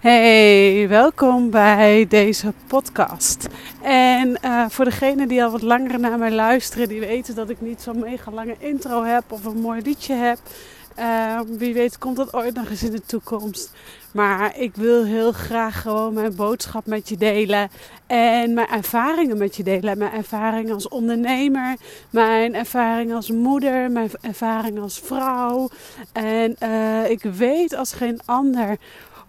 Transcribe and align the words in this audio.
Hey, 0.00 0.88
welkom 0.88 1.50
bij 1.50 2.06
deze 2.08 2.52
podcast. 2.66 3.48
En 3.82 4.38
uh, 4.44 4.64
voor 4.68 4.84
degenen 4.84 5.28
die 5.28 5.44
al 5.44 5.50
wat 5.50 5.62
langer 5.62 6.00
naar 6.00 6.18
mij 6.18 6.30
luisteren, 6.30 6.88
die 6.88 7.00
weten 7.00 7.34
dat 7.34 7.50
ik 7.50 7.60
niet 7.60 7.82
zo'n 7.82 7.98
mega 7.98 8.30
lange 8.30 8.54
intro 8.58 9.02
heb 9.02 9.24
of 9.28 9.44
een 9.44 9.60
mooi 9.60 9.82
liedje 9.82 10.14
heb. 10.14 10.38
Uh, 10.98 11.40
wie 11.58 11.74
weet 11.74 11.98
komt 11.98 12.16
dat 12.16 12.34
ooit 12.34 12.54
nog 12.54 12.70
eens 12.70 12.82
in 12.82 12.90
de 12.90 13.02
toekomst. 13.06 13.72
Maar 14.12 14.58
ik 14.58 14.74
wil 14.74 15.04
heel 15.04 15.32
graag 15.32 15.82
gewoon 15.82 16.14
mijn 16.14 16.34
boodschap 16.34 16.86
met 16.86 17.08
je 17.08 17.16
delen. 17.16 17.70
En 18.06 18.54
mijn 18.54 18.68
ervaringen 18.68 19.38
met 19.38 19.56
je 19.56 19.62
delen. 19.62 19.98
Mijn 19.98 20.12
ervaring 20.12 20.72
als 20.72 20.88
ondernemer. 20.88 21.76
Mijn 22.10 22.54
ervaring 22.54 23.14
als 23.14 23.30
moeder. 23.30 23.90
Mijn 23.90 24.10
ervaring 24.20 24.80
als 24.80 25.00
vrouw. 25.04 25.68
En 26.12 26.56
uh, 26.62 27.10
ik 27.10 27.22
weet 27.22 27.74
als 27.74 27.92
geen 27.92 28.20
ander 28.24 28.76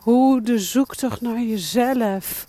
hoe 0.08 0.42
de 0.42 0.60
zoektocht 0.60 1.22
naar 1.22 1.42
jezelf. 1.42 2.46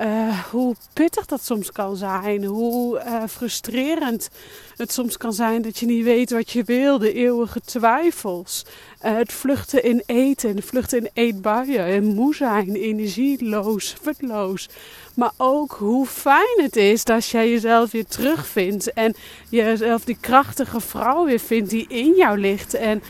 Uh, 0.00 0.44
hoe 0.50 0.74
pittig 0.92 1.26
dat 1.26 1.44
soms 1.44 1.72
kan 1.72 1.96
zijn. 1.96 2.44
Hoe 2.44 3.02
uh, 3.06 3.22
frustrerend 3.28 4.30
het 4.76 4.92
soms 4.92 5.16
kan 5.16 5.32
zijn 5.32 5.62
dat 5.62 5.78
je 5.78 5.86
niet 5.86 6.04
weet 6.04 6.30
wat 6.30 6.50
je 6.50 6.64
wil. 6.64 6.98
De 6.98 7.12
eeuwige 7.12 7.60
twijfels. 7.60 8.64
Uh, 9.04 9.16
het 9.16 9.32
vluchten 9.32 9.84
in 9.84 10.02
eten. 10.06 10.62
Vluchten 10.62 10.98
in 10.98 11.10
eetbuien. 11.12 11.84
En 11.84 12.14
moe 12.14 12.34
zijn. 12.34 12.74
Energieloos. 12.74 13.96
Futloos. 14.02 14.68
Maar 15.14 15.32
ook 15.36 15.72
hoe 15.72 16.06
fijn 16.06 16.62
het 16.62 16.76
is 16.76 17.04
dat 17.04 17.26
jij 17.26 17.50
jezelf 17.50 17.90
weer 17.90 18.06
terugvindt. 18.06 18.92
En 18.92 19.14
jezelf 19.48 20.04
die 20.04 20.18
krachtige 20.20 20.80
vrouw 20.80 21.24
weer 21.24 21.40
vindt 21.40 21.70
die 21.70 21.86
in 21.88 22.14
jou 22.16 22.38
ligt. 22.38 22.74
En 22.74 23.02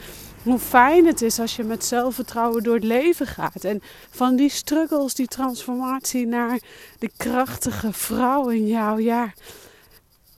hoe 0.43 0.59
fijn 0.59 1.07
het 1.07 1.23
is 1.23 1.39
als 1.41 1.57
je 1.57 1.63
met 1.63 1.85
zelfvertrouwen 1.85 2.63
door 2.63 2.75
het 2.75 2.85
leven 2.85 3.27
gaat. 3.27 3.65
En 3.65 3.83
van 4.11 4.37
die 4.37 4.51
struggles, 4.51 5.15
die 5.15 5.27
transformatie 5.27 6.27
naar 6.27 6.61
de 6.99 7.11
krachtige 7.17 7.93
vrouw 7.93 8.49
in 8.49 8.67
jou. 8.67 9.03
Ja, 9.03 9.33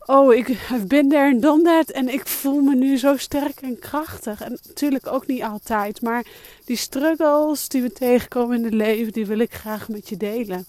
oh, 0.07 0.35
ik 0.35 0.59
ben 0.87 1.15
and 1.15 1.43
done 1.43 1.63
that. 1.63 1.91
En 1.91 2.09
ik 2.09 2.27
voel 2.27 2.61
me 2.61 2.75
nu 2.75 2.99
zo 2.99 3.17
sterk 3.17 3.61
en 3.61 3.79
krachtig. 3.79 4.41
En 4.41 4.59
natuurlijk 4.67 5.07
ook 5.07 5.27
niet 5.27 5.43
altijd. 5.43 6.03
Maar 6.03 6.27
die 6.65 6.77
struggles 6.77 7.69
die 7.69 7.83
we 7.83 7.93
tegenkomen 7.93 8.57
in 8.57 8.65
het 8.65 8.75
leven, 8.75 9.13
die 9.13 9.27
wil 9.27 9.39
ik 9.39 9.55
graag 9.55 9.89
met 9.89 10.09
je 10.09 10.17
delen. 10.17 10.67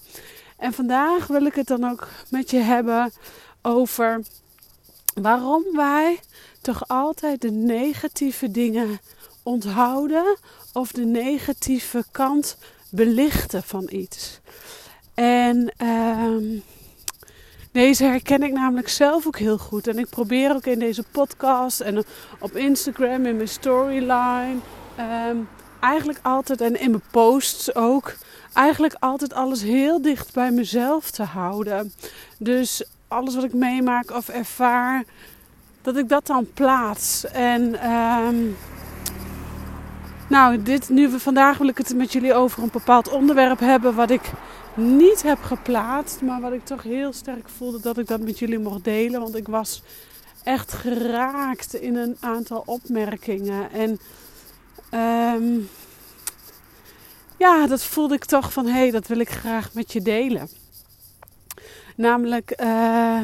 En 0.56 0.72
vandaag 0.72 1.26
wil 1.26 1.44
ik 1.44 1.54
het 1.54 1.66
dan 1.66 1.90
ook 1.90 2.08
met 2.28 2.50
je 2.50 2.58
hebben 2.58 3.12
over 3.62 4.22
waarom 5.14 5.64
wij 5.72 6.20
toch 6.60 6.88
altijd 6.88 7.40
de 7.40 7.50
negatieve 7.50 8.50
dingen 8.50 9.00
onthouden 9.44 10.36
of 10.72 10.92
de 10.92 11.04
negatieve 11.04 12.04
kant 12.10 12.56
belichten 12.90 13.62
van 13.62 13.86
iets. 13.90 14.40
En 15.14 15.72
uh, 15.82 16.60
deze 17.72 18.04
herken 18.04 18.42
ik 18.42 18.52
namelijk 18.52 18.88
zelf 18.88 19.26
ook 19.26 19.38
heel 19.38 19.58
goed. 19.58 19.86
En 19.86 19.98
ik 19.98 20.08
probeer 20.08 20.54
ook 20.54 20.66
in 20.66 20.78
deze 20.78 21.04
podcast 21.10 21.80
en 21.80 22.04
op 22.38 22.56
Instagram, 22.56 23.26
in 23.26 23.36
mijn 23.36 23.48
storyline, 23.48 24.56
um, 25.30 25.48
eigenlijk 25.80 26.18
altijd 26.22 26.60
en 26.60 26.80
in 26.80 26.90
mijn 26.90 27.02
posts 27.10 27.74
ook, 27.74 28.14
eigenlijk 28.52 28.96
altijd 28.98 29.34
alles 29.34 29.62
heel 29.62 30.02
dicht 30.02 30.32
bij 30.32 30.50
mezelf 30.50 31.10
te 31.10 31.22
houden. 31.22 31.92
Dus 32.38 32.84
alles 33.08 33.34
wat 33.34 33.44
ik 33.44 33.52
meemaak 33.52 34.10
of 34.10 34.28
ervaar, 34.28 35.04
dat 35.82 35.96
ik 35.96 36.08
dat 36.08 36.26
dan 36.26 36.52
plaats. 36.54 37.24
En 37.26 37.90
um, 37.90 38.56
nou, 40.28 40.62
dit, 40.62 40.88
nu 40.88 41.08
we 41.08 41.20
vandaag 41.20 41.58
wil 41.58 41.68
ik 41.68 41.78
het 41.78 41.94
met 41.96 42.12
jullie 42.12 42.34
over 42.34 42.62
een 42.62 42.70
bepaald 42.72 43.08
onderwerp 43.08 43.58
hebben 43.58 43.94
wat 43.94 44.10
ik 44.10 44.30
niet 44.74 45.22
heb 45.22 45.42
geplaatst, 45.42 46.20
maar 46.20 46.40
wat 46.40 46.52
ik 46.52 46.64
toch 46.64 46.82
heel 46.82 47.12
sterk 47.12 47.48
voelde 47.48 47.80
dat 47.80 47.98
ik 47.98 48.06
dat 48.06 48.20
met 48.20 48.38
jullie 48.38 48.58
mocht 48.58 48.84
delen, 48.84 49.20
want 49.20 49.36
ik 49.36 49.48
was 49.48 49.82
echt 50.42 50.72
geraakt 50.72 51.74
in 51.74 51.96
een 51.96 52.16
aantal 52.20 52.62
opmerkingen 52.66 53.72
en 53.72 53.98
um, 55.34 55.68
ja, 57.38 57.66
dat 57.66 57.84
voelde 57.84 58.14
ik 58.14 58.24
toch 58.24 58.52
van 58.52 58.66
hé, 58.66 58.72
hey, 58.72 58.90
dat 58.90 59.06
wil 59.06 59.18
ik 59.18 59.30
graag 59.30 59.74
met 59.74 59.92
je 59.92 60.02
delen. 60.02 60.48
Namelijk, 61.96 62.60
uh, 62.60 63.20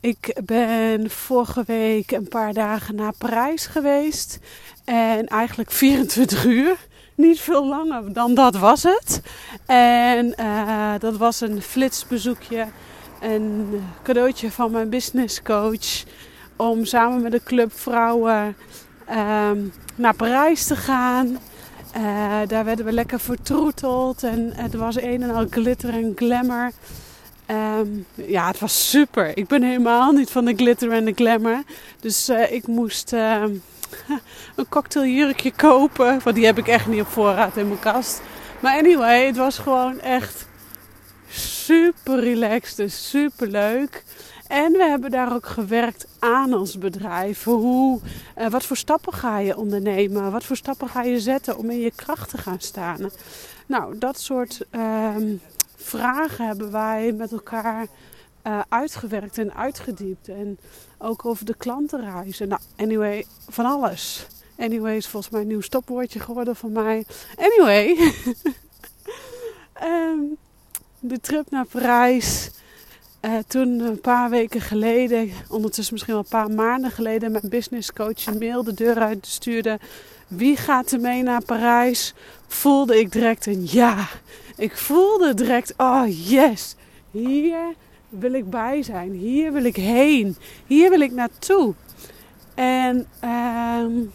ik 0.00 0.40
ben 0.44 1.10
vorige 1.10 1.62
week 1.66 2.10
een 2.10 2.28
paar 2.28 2.52
dagen 2.52 2.94
naar 2.94 3.12
Parijs 3.18 3.66
geweest. 3.66 4.38
En 4.84 5.26
eigenlijk 5.26 5.70
24 5.70 6.44
uur. 6.44 6.76
Niet 7.14 7.40
veel 7.40 7.66
langer 7.66 8.12
dan 8.12 8.34
dat 8.34 8.56
was 8.56 8.82
het. 8.82 9.22
En 9.66 10.34
uh, 10.40 10.92
dat 10.98 11.16
was 11.16 11.40
een 11.40 11.62
flitsbezoekje. 11.62 12.66
Een 13.20 13.82
cadeautje 14.02 14.50
van 14.50 14.70
mijn 14.70 14.90
business 14.90 15.42
coach. 15.42 16.04
Om 16.56 16.84
samen 16.84 17.22
met 17.22 17.32
de 17.32 17.42
club 17.44 17.72
vrouwen 17.72 18.56
um, 19.10 19.72
naar 19.94 20.14
Parijs 20.14 20.66
te 20.66 20.76
gaan. 20.76 21.38
Uh, 21.96 22.38
daar 22.46 22.64
werden 22.64 22.84
we 22.84 22.92
lekker 22.92 23.20
vertroeteld. 23.20 24.22
En 24.22 24.52
het 24.54 24.74
was 24.74 25.00
een 25.00 25.22
en 25.22 25.30
al 25.30 25.46
glitter 25.50 25.94
en 25.94 26.12
glamour. 26.16 26.72
Um, 27.50 28.06
ja, 28.14 28.46
het 28.46 28.58
was 28.58 28.90
super. 28.90 29.36
Ik 29.36 29.46
ben 29.46 29.62
helemaal 29.62 30.12
niet 30.12 30.30
van 30.30 30.44
de 30.44 30.54
glitter 30.54 30.92
en 30.92 31.04
de 31.04 31.12
glamour. 31.12 31.62
Dus 32.00 32.28
uh, 32.28 32.52
ik 32.52 32.66
moest 32.66 33.12
uh, 33.12 33.42
een 34.56 34.68
cocktailjurkje 34.68 35.52
kopen. 35.52 36.20
Want 36.24 36.36
die 36.36 36.44
heb 36.44 36.58
ik 36.58 36.68
echt 36.68 36.86
niet 36.86 37.00
op 37.00 37.08
voorraad 37.08 37.56
in 37.56 37.68
mijn 37.68 37.78
kast. 37.78 38.20
Maar 38.60 38.78
anyway, 38.78 39.26
het 39.26 39.36
was 39.36 39.58
gewoon 39.58 40.00
echt 40.00 40.46
super 41.28 42.20
relaxed 42.20 42.78
en 42.78 42.90
super 42.90 43.46
leuk. 43.46 44.04
En 44.46 44.72
we 44.72 44.84
hebben 44.84 45.10
daar 45.10 45.34
ook 45.34 45.46
gewerkt 45.46 46.06
aan 46.18 46.54
ons 46.54 46.78
bedrijf. 46.78 47.44
Hoe, 47.44 48.00
uh, 48.38 48.48
wat 48.48 48.64
voor 48.64 48.76
stappen 48.76 49.12
ga 49.12 49.38
je 49.38 49.56
ondernemen? 49.56 50.30
Wat 50.30 50.44
voor 50.44 50.56
stappen 50.56 50.88
ga 50.88 51.02
je 51.02 51.20
zetten 51.20 51.56
om 51.56 51.70
in 51.70 51.80
je 51.80 51.92
kracht 51.94 52.30
te 52.30 52.38
gaan 52.38 52.60
staan? 52.60 53.10
Nou, 53.66 53.98
dat 53.98 54.20
soort 54.20 54.60
um, 54.70 55.40
vragen 55.80 56.46
hebben 56.46 56.72
wij 56.72 57.12
met 57.12 57.32
elkaar 57.32 57.86
uh, 58.46 58.60
uitgewerkt 58.68 59.38
en 59.38 59.54
uitgediept. 59.54 60.28
En 60.28 60.58
ook 60.98 61.24
over 61.24 61.44
de 61.44 61.54
klantenreizen. 61.54 62.48
Nou, 62.48 62.60
anyway, 62.76 63.26
van 63.48 63.64
alles. 63.64 64.26
Anyway 64.58 64.96
is 64.96 65.06
volgens 65.06 65.32
mij 65.32 65.40
een 65.40 65.46
nieuw 65.46 65.60
stopwoordje 65.60 66.20
geworden 66.20 66.56
van 66.56 66.72
mij. 66.72 67.04
Anyway. 67.36 68.12
um, 69.82 70.36
de 71.10 71.20
trip 71.20 71.50
naar 71.50 71.66
Parijs. 71.66 72.50
Uh, 73.24 73.38
toen 73.46 73.80
een 73.80 74.00
paar 74.00 74.30
weken 74.30 74.60
geleden, 74.60 75.30
ondertussen 75.48 75.94
misschien 75.94 76.14
wel 76.14 76.22
een 76.22 76.28
paar 76.28 76.50
maanden 76.50 76.90
geleden, 76.90 77.32
mijn 77.32 77.48
business 77.48 77.92
coach 77.92 78.26
een 78.26 78.38
mail 78.38 78.64
de 78.64 78.74
deur 78.74 78.98
uit 78.98 79.26
stuurde. 79.26 79.78
Wie 80.28 80.56
gaat 80.56 80.90
er 80.90 81.00
mee 81.00 81.22
naar 81.22 81.44
Parijs? 81.44 82.14
Voelde 82.52 82.98
ik 82.98 83.12
direct 83.12 83.46
een 83.46 83.66
ja. 83.66 84.08
Ik 84.56 84.76
voelde 84.76 85.34
direct, 85.34 85.74
oh 85.76 86.28
yes, 86.28 86.76
hier 87.10 87.74
wil 88.08 88.32
ik 88.32 88.50
bij 88.50 88.82
zijn. 88.82 89.12
Hier 89.12 89.52
wil 89.52 89.64
ik 89.64 89.76
heen. 89.76 90.36
Hier 90.66 90.90
wil 90.90 91.00
ik 91.00 91.12
naartoe. 91.12 91.74
En 92.54 93.06
um, 93.24 94.12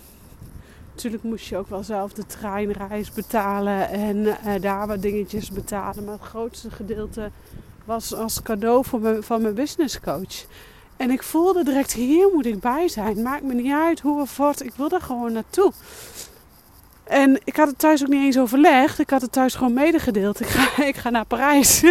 natuurlijk 0.91 1.23
moest 1.23 1.45
je 1.45 1.57
ook 1.57 1.69
wel 1.69 1.83
zelf 1.83 2.13
de 2.13 2.25
treinreis 2.25 3.11
betalen 3.11 3.89
en 3.89 4.17
uh, 4.17 4.35
daar 4.61 4.87
wat 4.87 5.01
dingetjes 5.01 5.51
betalen. 5.51 6.03
Maar 6.03 6.13
het 6.13 6.23
grootste 6.23 6.71
gedeelte 6.71 7.31
was 7.85 8.13
als 8.13 8.41
cadeau 8.41 8.83
van 9.19 9.41
mijn 9.41 9.53
business 9.53 9.99
coach. 9.99 10.45
En 10.97 11.11
ik 11.11 11.23
voelde 11.23 11.63
direct, 11.63 11.93
hier 11.93 12.29
moet 12.33 12.45
ik 12.45 12.59
bij 12.59 12.87
zijn. 12.87 13.21
Maakt 13.21 13.43
me 13.43 13.53
niet 13.53 13.73
uit 13.73 13.99
hoe 13.99 14.21
of 14.21 14.37
wat, 14.37 14.61
ik 14.61 14.73
wil 14.75 14.89
er 14.89 15.01
gewoon 15.01 15.31
naartoe. 15.31 15.71
En 17.07 17.39
ik 17.43 17.55
had 17.55 17.67
het 17.67 17.79
thuis 17.79 18.01
ook 18.01 18.07
niet 18.09 18.23
eens 18.23 18.37
overlegd. 18.37 18.99
Ik 18.99 19.09
had 19.09 19.21
het 19.21 19.31
thuis 19.31 19.55
gewoon 19.55 19.73
medegedeeld. 19.73 20.39
Ik 20.39 20.47
ga, 20.47 20.83
ik 20.91 20.95
ga 20.95 21.09
naar 21.09 21.25
Parijs. 21.25 21.83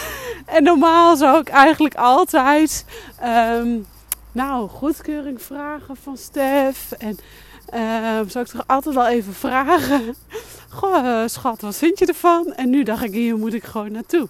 en 0.56 0.62
normaal 0.62 1.16
zou 1.16 1.40
ik 1.40 1.48
eigenlijk 1.48 1.94
altijd 1.94 2.84
um, 3.24 3.86
nou, 4.32 4.68
goedkeuring 4.68 5.42
vragen 5.42 5.96
van 5.96 6.16
Stef. 6.16 6.92
En 6.92 7.18
um, 8.18 8.28
zou 8.28 8.44
ik 8.44 8.50
toch 8.50 8.66
altijd 8.66 8.94
wel 8.94 9.06
even 9.06 9.34
vragen. 9.34 10.14
Goh, 10.68 11.26
schat, 11.26 11.60
wat 11.60 11.76
vind 11.76 11.98
je 11.98 12.06
ervan? 12.06 12.52
En 12.54 12.70
nu 12.70 12.82
dacht 12.82 13.02
ik, 13.02 13.12
hier 13.12 13.36
moet 13.36 13.54
ik 13.54 13.64
gewoon 13.64 13.92
naartoe. 13.92 14.28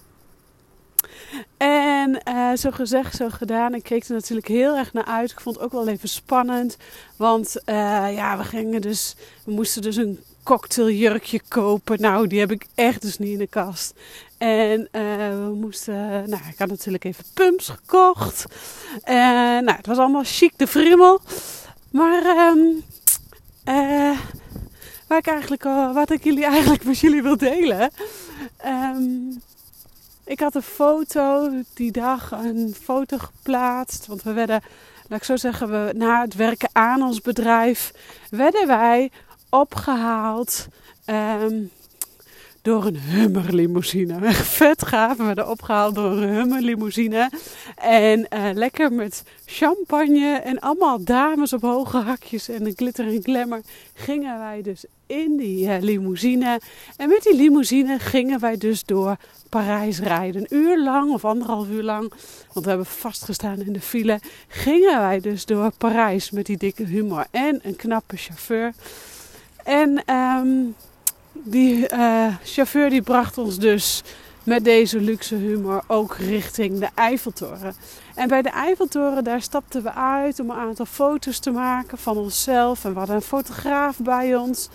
En 1.57 2.21
uh, 2.27 2.55
zo 2.55 2.71
gezegd, 2.71 3.15
zo 3.15 3.29
gedaan. 3.29 3.73
Ik 3.73 3.83
keek 3.83 4.03
er 4.03 4.13
natuurlijk 4.13 4.47
heel 4.47 4.77
erg 4.77 4.93
naar 4.93 5.05
uit. 5.05 5.31
Ik 5.31 5.39
vond 5.39 5.55
het 5.55 5.65
ook 5.65 5.71
wel 5.71 5.87
even 5.87 6.09
spannend. 6.09 6.77
Want 7.17 7.61
uh, 7.65 8.15
ja, 8.15 8.37
we 8.37 8.43
gingen 8.43 8.81
dus. 8.81 9.15
We 9.45 9.51
moesten 9.51 9.81
dus 9.81 9.95
een 9.95 10.19
cocktailjurkje 10.43 11.41
kopen. 11.47 12.01
Nou, 12.01 12.27
die 12.27 12.39
heb 12.39 12.51
ik 12.51 12.65
echt 12.75 13.01
dus 13.01 13.17
niet 13.17 13.31
in 13.31 13.37
de 13.37 13.47
kast. 13.47 13.93
En 14.37 14.79
uh, 14.79 15.01
we 15.29 15.57
moesten, 15.59 16.29
nou, 16.29 16.41
ik 16.49 16.57
had 16.57 16.69
natuurlijk 16.69 17.03
even 17.03 17.23
pumps 17.33 17.69
gekocht. 17.69 18.45
En 19.03 19.63
nou, 19.63 19.77
het 19.77 19.85
was 19.85 19.97
allemaal 19.97 20.23
chic 20.25 20.53
de 20.55 20.67
frimmel. 20.67 21.21
Maar 21.91 22.25
um, 22.25 22.83
ik 25.17 25.27
eigenlijk, 25.27 25.63
wat 25.93 26.11
ik 26.11 26.23
jullie 26.23 26.45
eigenlijk 26.45 26.83
met 26.83 26.99
jullie 26.99 27.21
wil 27.21 27.37
delen. 27.37 27.89
Ehm, 28.57 29.03
ik 30.25 30.39
had 30.39 30.55
een 30.55 30.61
foto 30.61 31.49
die 31.73 31.91
dag, 31.91 32.31
een 32.31 32.75
foto 32.81 33.17
geplaatst. 33.17 34.07
Want 34.07 34.23
we 34.23 34.33
werden, 34.33 34.61
laat 35.07 35.19
ik 35.19 35.25
zo 35.25 35.35
zeggen, 35.35 35.69
we, 35.69 35.93
na 35.95 36.21
het 36.21 36.35
werken 36.35 36.69
aan 36.71 37.01
ons 37.01 37.21
bedrijf, 37.21 37.91
werden 38.29 38.67
wij 38.67 39.11
opgehaald. 39.51 40.67
Um, 41.05 41.71
door 42.61 42.85
een 42.85 42.97
hummerlimousine. 42.97 44.25
Echt 44.25 44.47
vet 44.47 44.85
gaaf. 44.85 45.17
We 45.17 45.23
werden 45.23 45.49
opgehaald 45.49 45.95
door 45.95 46.11
een 46.11 46.33
hummerlimousine. 46.33 47.29
En 47.75 48.19
uh, 48.19 48.49
lekker 48.53 48.91
met 48.91 49.23
champagne 49.45 50.35
en 50.35 50.59
allemaal 50.59 51.03
dames 51.03 51.53
op 51.53 51.61
hoge 51.61 51.97
hakjes 51.97 52.49
en 52.49 52.65
een 52.65 52.73
glitter 52.75 53.07
en 53.07 53.23
glamour 53.23 53.61
gingen 53.93 54.39
wij 54.39 54.61
dus 54.61 54.85
in 55.07 55.37
die 55.37 55.67
uh, 55.67 55.75
limousine. 55.79 56.59
En 56.97 57.09
met 57.09 57.23
die 57.23 57.35
limousine 57.35 57.99
gingen 57.99 58.39
wij 58.39 58.57
dus 58.57 58.83
door 58.83 59.17
Parijs 59.49 59.99
rijden. 59.99 60.41
Een 60.41 60.57
uur 60.57 60.83
lang 60.83 61.11
of 61.11 61.25
anderhalf 61.25 61.69
uur 61.69 61.83
lang, 61.83 62.13
want 62.53 62.65
we 62.65 62.69
hebben 62.69 62.85
vastgestaan 62.85 63.61
in 63.61 63.73
de 63.73 63.81
file, 63.81 64.19
gingen 64.47 64.99
wij 64.99 65.19
dus 65.19 65.45
door 65.45 65.71
Parijs 65.77 66.31
met 66.31 66.45
die 66.45 66.57
dikke 66.57 66.83
humor 66.83 67.25
en 67.31 67.59
een 67.63 67.75
knappe 67.75 68.17
chauffeur. 68.17 68.73
En 69.63 70.15
um, 70.15 70.75
die 71.33 71.93
uh, 71.93 72.35
chauffeur 72.43 72.89
die 72.89 73.01
bracht 73.01 73.37
ons 73.37 73.59
dus 73.59 74.03
met 74.43 74.63
deze 74.63 74.99
luxe 74.99 75.35
humor 75.35 75.83
ook 75.87 76.15
richting 76.15 76.79
de 76.79 76.89
Eiffeltoren. 76.95 77.73
En 78.15 78.27
bij 78.27 78.41
de 78.41 78.49
Eiffeltoren 78.49 79.23
daar 79.23 79.41
stapten 79.41 79.83
we 79.83 79.93
uit 79.93 80.39
om 80.39 80.49
een 80.49 80.57
aantal 80.57 80.85
foto's 80.85 81.39
te 81.39 81.51
maken 81.51 81.97
van 81.97 82.17
onszelf. 82.17 82.85
En 82.85 82.91
we 82.91 82.97
hadden 82.97 83.15
een 83.15 83.21
fotograaf 83.21 83.97
bij 83.97 84.35
ons. 84.35 84.69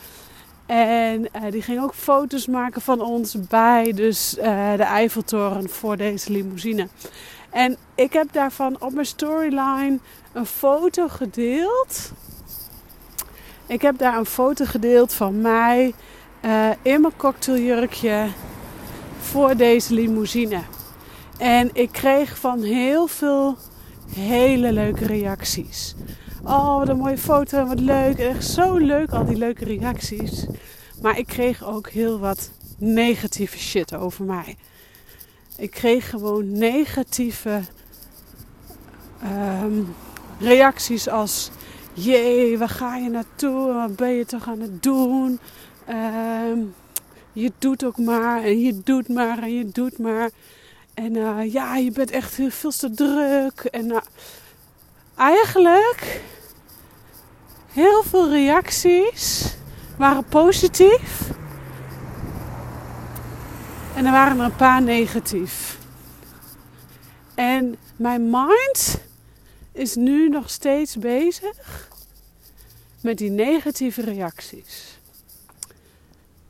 En 0.66 1.20
uh, 1.20 1.50
die 1.50 1.62
ging 1.62 1.82
ook 1.82 1.94
foto's 1.94 2.46
maken 2.46 2.82
van 2.82 3.00
ons 3.00 3.36
bij 3.48 3.92
dus, 3.92 4.36
uh, 4.38 4.44
de 4.76 4.82
Eiffeltoren 4.82 5.68
voor 5.68 5.96
deze 5.96 6.32
limousine. 6.32 6.88
En 7.50 7.76
ik 7.94 8.12
heb 8.12 8.32
daarvan 8.32 8.76
op 8.80 8.92
mijn 8.92 9.06
storyline 9.06 9.98
een 10.32 10.46
foto 10.46 11.08
gedeeld. 11.08 12.12
Ik 13.66 13.82
heb 13.82 13.98
daar 13.98 14.18
een 14.18 14.26
foto 14.26 14.64
gedeeld 14.64 15.12
van 15.12 15.40
mij 15.40 15.94
uh, 16.44 16.70
in 16.82 17.00
mijn 17.00 17.16
cocktailjurkje 17.16 18.26
voor 19.20 19.56
deze 19.56 19.94
limousine. 19.94 20.60
En 21.38 21.70
ik 21.72 21.92
kreeg 21.92 22.38
van 22.38 22.62
heel 22.62 23.06
veel 23.06 23.56
hele 24.14 24.72
leuke 24.72 25.06
reacties. 25.06 25.94
Oh, 26.44 26.78
wat 26.78 26.88
een 26.88 26.96
mooie 26.96 27.18
foto, 27.18 27.66
wat 27.66 27.80
leuk. 27.80 28.18
Echt 28.18 28.44
zo 28.44 28.76
leuk, 28.76 29.10
al 29.10 29.24
die 29.24 29.36
leuke 29.36 29.64
reacties. 29.64 30.46
Maar 31.02 31.18
ik 31.18 31.26
kreeg 31.26 31.64
ook 31.64 31.88
heel 31.88 32.18
wat 32.18 32.50
negatieve 32.78 33.58
shit 33.58 33.94
over 33.94 34.24
mij. 34.24 34.56
Ik 35.56 35.70
kreeg 35.70 36.10
gewoon 36.10 36.52
negatieve 36.52 37.60
um, 39.62 39.94
reacties 40.38 41.08
als... 41.08 41.50
Jee, 41.98 42.58
waar 42.58 42.69
ga 42.69 42.96
je 42.96 43.08
naartoe? 43.08 43.72
Wat 43.72 43.96
ben 43.96 44.08
je 44.08 44.25
toch 44.25 44.48
aan 44.48 44.60
het 44.60 44.82
doen? 44.82 45.38
Uh, 45.88 46.64
je 47.32 47.52
doet 47.58 47.84
ook 47.84 47.98
maar 47.98 48.43
en 48.43 48.60
je 48.60 48.81
doet 48.84 49.08
maar 49.08 49.43
en 49.43 49.54
je 49.54 49.69
doet 49.69 49.98
maar. 49.98 50.31
En 50.94 51.14
uh, 51.14 51.52
ja, 51.52 51.76
je 51.76 51.90
bent 51.90 52.10
echt 52.10 52.38
veel 52.48 52.70
te 52.70 52.90
druk. 52.90 53.60
En 53.60 53.87
uh, 53.87 53.96
eigenlijk 55.16 56.20
heel 57.72 58.02
veel 58.02 58.31
reacties 58.31 59.54
waren 59.99 60.25
positief. 60.25 61.31
En 63.94 64.06
er 64.06 64.12
waren 64.12 64.38
er 64.38 64.44
een 64.44 64.56
paar 64.56 64.82
negatief. 64.82 65.78
En 67.34 67.76
mijn 67.96 68.31
mind 68.31 69.05
is 69.76 69.94
nu 69.94 70.28
nog 70.28 70.50
steeds 70.50 70.96
bezig 70.96 71.88
met 73.00 73.19
die 73.19 73.31
negatieve 73.31 74.00
reacties. 74.02 74.99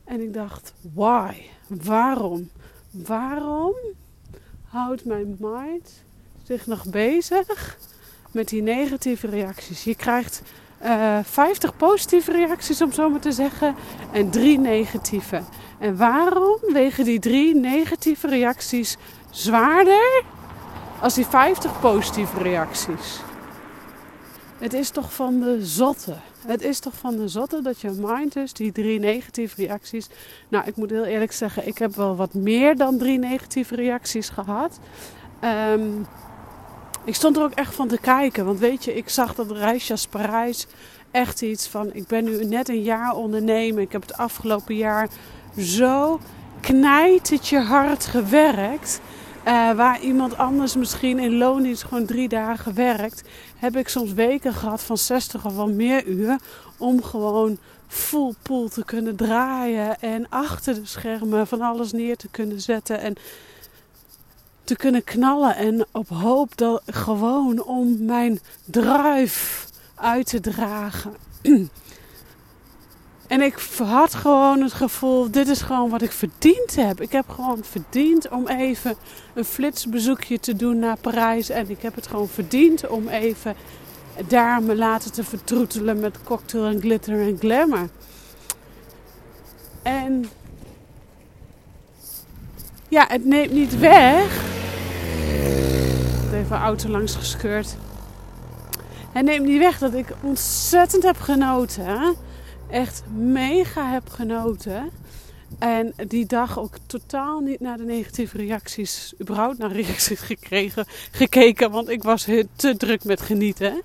En 0.05 0.21
ik 0.21 0.35
dacht, 0.35 0.73
why? 0.95 1.35
Waarom? 1.67 2.51
Waarom 2.91 3.75
houdt 4.65 5.05
mijn 5.05 5.37
mind 5.41 5.91
zich 6.43 6.67
nog 6.67 6.85
bezig 6.91 7.79
met 8.31 8.49
die 8.49 8.63
negatieve 8.63 9.27
reacties? 9.27 9.85
Je 9.85 9.95
krijgt 9.95 10.43
uh, 10.83 11.19
eh, 11.19 11.25
50 11.25 11.77
positieve 11.77 12.33
reacties, 12.33 12.83
om 12.83 12.93
zo 12.93 13.11
maar 13.11 13.21
te 13.21 13.33
zeggen, 13.33 13.75
en 14.13 14.31
drie 14.31 14.59
negatieve. 14.59 15.43
En 15.79 15.97
waarom 15.97 16.59
wegen 16.67 17.05
die 17.05 17.19
drie 17.19 17.55
negatieve 17.55 18.29
reacties 18.29 18.97
zwaarder 19.31 20.25
als 21.01 21.15
die 21.15 21.27
50 21.27 21.81
positieve 21.81 22.43
reacties? 22.43 23.21
Het 24.59 24.73
is 24.73 24.91
toch 24.91 25.13
van 25.13 25.41
de 25.41 25.67
zotte. 25.67 26.15
Het 26.47 26.63
is 26.63 26.79
toch 26.79 26.95
van 26.95 27.17
de 27.17 27.29
zotte 27.29 27.63
dat 27.63 27.81
je 27.81 27.91
mind 27.91 28.33
dus 28.33 28.53
die 28.53 28.73
drie 28.73 28.99
negatieve 28.99 29.55
reacties. 29.57 30.09
Nou, 30.49 30.65
ik 30.67 30.77
moet 30.77 30.91
heel 30.91 31.05
eerlijk 31.05 31.33
zeggen, 31.33 31.67
ik 31.67 31.79
heb 31.79 31.95
wel 31.95 32.17
wat 32.17 32.35
meer 32.35 32.77
dan 32.77 32.99
drie 32.99 33.19
negatieve 33.19 33.75
reacties 33.75 34.29
gehad. 34.29 34.79
Um, 35.73 36.07
ik 37.05 37.15
stond 37.15 37.37
er 37.37 37.43
ook 37.43 37.53
echt 37.53 37.75
van 37.75 37.89
te 37.89 37.99
kijken. 37.99 38.45
Want 38.45 38.59
weet 38.59 38.85
je, 38.85 38.95
ik 38.95 39.09
zag 39.09 39.35
dat 39.35 39.51
reisjas 39.51 40.07
Parijs 40.07 40.67
echt 41.11 41.43
iets 41.43 41.69
van. 41.69 41.91
Ik 41.93 42.07
ben 42.07 42.25
nu 42.25 42.45
net 42.45 42.69
een 42.69 42.83
jaar 42.83 43.15
ondernemen. 43.15 43.83
Ik 43.83 43.93
heb 43.93 44.03
het 44.03 44.17
afgelopen 44.17 44.75
jaar 44.75 45.09
zo 45.59 46.21
knijtend 46.61 47.49
je 47.49 47.61
hard 47.61 48.07
gewerkt. 48.07 49.01
Uh, 49.47 49.73
waar 49.73 50.01
iemand 50.01 50.37
anders 50.37 50.77
misschien 50.77 51.19
in 51.19 51.37
loondienst 51.37 51.85
gewoon 51.85 52.07
drie 52.07 52.29
dagen 52.29 52.75
werkt, 52.75 53.23
heb 53.57 53.77
ik 53.77 53.89
soms 53.89 54.13
weken 54.13 54.53
gehad 54.53 54.83
van 54.83 54.99
60 54.99 55.45
of 55.45 55.57
wel 55.57 55.69
meer 55.69 56.05
uur 56.05 56.39
om 56.77 57.03
gewoon 57.03 57.59
full 57.87 58.35
pool 58.43 58.69
te 58.69 58.85
kunnen 58.85 59.17
draaien 59.17 60.01
en 60.01 60.27
achter 60.29 60.75
de 60.75 60.87
schermen 60.87 61.47
van 61.47 61.61
alles 61.61 61.93
neer 61.93 62.17
te 62.17 62.29
kunnen 62.29 62.61
zetten 62.61 63.01
en 63.01 63.15
te 64.65 64.77
kunnen 64.77 65.05
knallen 65.05 65.57
en 65.57 65.87
op 65.93 66.09
hoop 66.09 66.57
dat 66.57 66.83
gewoon 66.87 67.63
om 67.63 68.05
mijn 68.05 68.41
drive 68.65 69.67
uit 69.95 70.27
te 70.27 70.41
dragen. 70.41 71.15
En 73.29 73.41
ik 73.41 73.59
had 73.85 74.15
gewoon 74.15 74.61
het 74.61 74.73
gevoel, 74.73 75.31
dit 75.31 75.49
is 75.49 75.63
gewoon 75.63 75.91
wat 75.91 76.03
ik 76.03 76.13
verdiend 76.13 76.77
heb. 76.77 77.01
Ik 77.01 77.13
heb 77.13 77.29
gewoon 77.29 77.65
verdiend 77.65 78.29
om 78.29 78.49
even 78.49 78.97
een 79.35 79.45
flitsbezoekje 79.45 80.41
te 80.41 80.57
doen 80.57 80.79
naar 80.79 80.97
Parijs. 80.97 81.49
En 81.49 81.71
ik 81.71 81.83
heb 81.83 81.95
het 81.95 82.07
gewoon 82.07 82.29
verdiend 82.29 82.89
om 82.89 83.09
even 83.09 83.55
daar 84.29 84.63
me 84.63 84.77
laten 84.77 85.13
te 85.13 85.25
vertroetelen 85.25 86.01
met 86.01 86.23
cocktail 86.25 86.65
en 86.65 86.81
glitter 86.81 87.21
en 87.21 87.37
glamour. 87.39 87.89
En 89.83 90.25
ja, 92.89 93.05
het 93.09 93.25
neemt 93.25 93.53
niet 93.53 93.79
weg. 93.79 94.45
Even 96.33 96.57
auto 96.57 96.89
langs 96.89 97.15
gescheurd. 97.15 97.77
Het 99.13 99.25
neemt 99.25 99.47
niet 99.47 99.59
weg 99.59 99.79
dat 99.79 99.95
ik 99.95 100.07
ontzettend 100.21 101.03
heb 101.03 101.21
genoten 101.21 102.17
echt 102.71 103.03
mega 103.15 103.91
heb 103.91 104.09
genoten. 104.09 104.91
En 105.59 105.95
die 106.07 106.27
dag 106.27 106.59
ook 106.59 106.75
totaal 106.87 107.41
niet 107.41 107.61
naar 107.61 107.77
de 107.77 107.85
negatieve 107.85 108.37
reacties, 108.37 109.15
überhaupt 109.21 109.59
naar 109.59 109.73
reacties 109.73 110.21
gekregen, 110.33 110.85
gekeken, 111.11 111.71
want 111.71 111.89
ik 111.89 112.03
was 112.03 112.25
te 112.57 112.77
druk 112.77 113.05
met 113.05 113.21
genieten. 113.21 113.83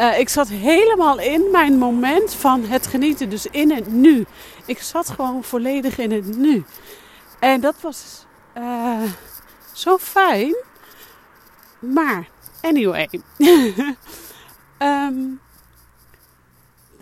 Uh, 0.00 0.18
ik 0.18 0.28
zat 0.28 0.48
helemaal 0.48 1.18
in 1.18 1.50
mijn 1.52 1.78
moment 1.78 2.34
van 2.34 2.64
het 2.64 2.86
genieten, 2.86 3.30
dus 3.30 3.46
in 3.46 3.70
het 3.70 3.92
nu. 3.92 4.24
Ik 4.66 4.78
zat 4.78 5.10
gewoon 5.10 5.44
volledig 5.44 5.98
in 5.98 6.12
het 6.12 6.36
nu. 6.36 6.64
En 7.40 7.60
dat 7.60 7.74
was 7.80 8.26
uh, 8.58 9.02
zo 9.72 9.98
fijn. 9.98 10.54
Maar, 11.78 12.28
anyway. 12.60 13.08
um, 14.78 15.40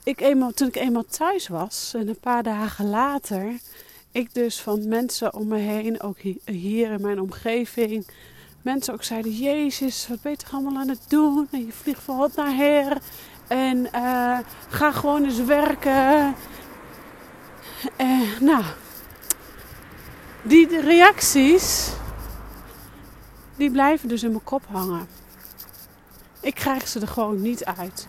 ik 0.05 0.21
eenmaal, 0.21 0.53
toen 0.53 0.69
ik 0.69 0.77
eenmaal 0.77 1.05
thuis 1.05 1.49
was 1.49 1.93
en 1.95 2.09
een 2.09 2.21
paar 2.21 2.43
dagen 2.43 2.89
later, 2.89 3.59
ik 4.11 4.35
dus 4.35 4.61
van 4.61 4.89
mensen 4.89 5.35
om 5.35 5.49
me 5.49 5.59
heen, 5.59 6.01
ook 6.01 6.19
hier 6.45 6.91
in 6.91 7.01
mijn 7.01 7.21
omgeving, 7.21 8.07
mensen 8.63 8.95
ook 8.95 9.03
zeiden: 9.03 9.33
Jezus, 9.33 10.09
wat 10.09 10.23
ben 10.23 10.33
je 10.33 10.39
toch 10.39 10.53
allemaal 10.53 10.77
aan 10.77 10.89
het 10.89 11.05
doen? 11.09 11.49
En 11.51 11.67
je 11.67 11.73
vliegt 11.73 12.03
van 12.03 12.17
wat 12.17 12.35
naar 12.35 12.55
her. 12.55 12.99
En 13.49 13.79
uh, 13.95 14.39
ga 14.69 14.93
gewoon 14.93 15.25
eens 15.25 15.45
werken. 15.45 16.35
Uh, 18.01 18.41
nou, 18.41 18.65
die 20.43 20.81
reacties, 20.81 21.91
die 23.57 23.71
blijven 23.71 24.09
dus 24.09 24.23
in 24.23 24.31
mijn 24.31 24.45
kop 24.45 24.63
hangen. 24.67 25.09
Ik 26.41 26.55
krijg 26.55 26.89
ze 26.89 27.01
er 27.01 27.09
gewoon 27.09 27.43
niet 27.43 27.65
uit. 27.65 28.09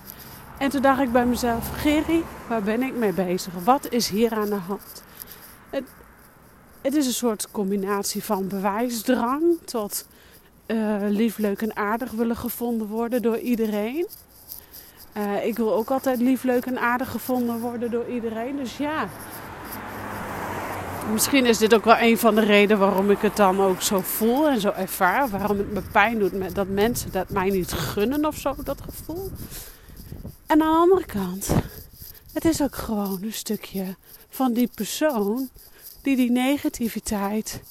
En 0.63 0.69
toen 0.69 0.81
dacht 0.81 1.01
ik 1.01 1.11
bij 1.11 1.25
mezelf, 1.25 1.69
Gerry, 1.69 2.23
waar 2.47 2.61
ben 2.61 2.81
ik 2.81 2.95
mee 2.95 3.13
bezig? 3.13 3.53
Wat 3.63 3.87
is 3.89 4.09
hier 4.09 4.31
aan 4.31 4.49
de 4.49 4.55
hand? 4.55 5.03
Het, 5.69 5.83
het 6.81 6.95
is 6.95 7.05
een 7.05 7.13
soort 7.13 7.51
combinatie 7.51 8.23
van 8.23 8.47
bewijsdrang 8.47 9.43
tot 9.65 10.07
uh, 10.67 10.95
lief, 11.07 11.37
leuk 11.37 11.61
en 11.61 11.75
aardig 11.75 12.11
willen 12.11 12.35
gevonden 12.35 12.87
worden 12.87 13.21
door 13.21 13.37
iedereen. 13.37 14.07
Uh, 15.17 15.45
ik 15.45 15.57
wil 15.57 15.73
ook 15.73 15.89
altijd 15.89 16.19
lief, 16.19 16.43
leuk 16.43 16.65
en 16.65 16.79
aardig 16.79 17.11
gevonden 17.11 17.59
worden 17.59 17.91
door 17.91 18.07
iedereen. 18.07 18.55
Dus 18.55 18.77
ja, 18.77 19.07
misschien 21.11 21.45
is 21.45 21.57
dit 21.57 21.73
ook 21.73 21.85
wel 21.85 21.99
een 21.99 22.17
van 22.17 22.35
de 22.35 22.41
redenen 22.41 22.79
waarom 22.79 23.11
ik 23.11 23.19
het 23.19 23.35
dan 23.35 23.61
ook 23.61 23.81
zo 23.81 24.01
voel 24.01 24.49
en 24.49 24.59
zo 24.59 24.69
ervaar. 24.69 25.29
Waarom 25.29 25.57
het 25.57 25.73
me 25.73 25.81
pijn 25.91 26.19
doet 26.19 26.55
dat 26.55 26.67
mensen 26.67 27.11
dat 27.11 27.29
mij 27.29 27.49
niet 27.49 27.73
gunnen 27.73 28.25
of 28.25 28.35
zo, 28.35 28.55
dat 28.63 28.81
gevoel. 28.81 29.31
En 30.47 30.61
aan 30.61 30.71
de 30.71 30.79
andere 30.79 31.05
kant, 31.05 31.49
het 32.33 32.45
is 32.45 32.61
ook 32.61 32.75
gewoon 32.75 33.23
een 33.23 33.33
stukje 33.33 33.95
van 34.29 34.53
die 34.53 34.69
persoon 34.75 35.49
die 36.01 36.15
die 36.15 36.31
negativiteit 36.31 37.61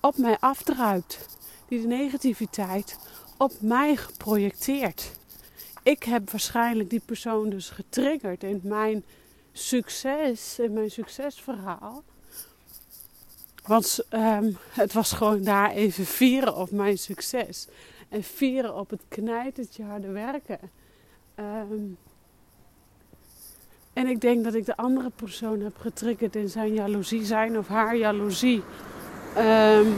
op 0.00 0.16
mij 0.16 0.36
afdruipt. 0.40 1.28
Die 1.68 1.80
de 1.80 1.86
negativiteit 1.86 2.98
op 3.36 3.52
mij 3.60 3.96
geprojecteerd. 3.96 5.12
Ik 5.82 6.02
heb 6.02 6.30
waarschijnlijk 6.30 6.90
die 6.90 7.02
persoon 7.04 7.50
dus 7.50 7.70
getriggerd 7.70 8.42
in 8.42 8.60
mijn 8.62 9.04
succes, 9.52 10.58
in 10.58 10.72
mijn 10.72 10.90
succesverhaal. 10.90 12.02
Want 13.66 13.98
um, 14.10 14.56
het 14.68 14.92
was 14.92 15.12
gewoon 15.12 15.42
daar 15.42 15.70
even 15.70 16.06
vieren 16.06 16.56
op 16.56 16.70
mijn 16.70 16.98
succes. 16.98 17.66
En 18.08 18.22
vieren 18.22 18.74
op 18.74 18.90
het 18.90 19.02
knijtertje 19.08 19.84
harde 19.84 20.10
werken. 20.10 20.58
Um, 21.36 21.98
en 23.92 24.06
ik 24.06 24.20
denk 24.20 24.44
dat 24.44 24.54
ik 24.54 24.66
de 24.66 24.76
andere 24.76 25.10
persoon 25.16 25.60
heb 25.60 25.76
getriggerd 25.80 26.36
in 26.36 26.48
zijn 26.48 26.74
jaloezie, 26.74 27.24
zijn 27.24 27.58
of 27.58 27.68
haar 27.68 27.96
jaloezie. 27.96 28.62
Um, 29.38 29.94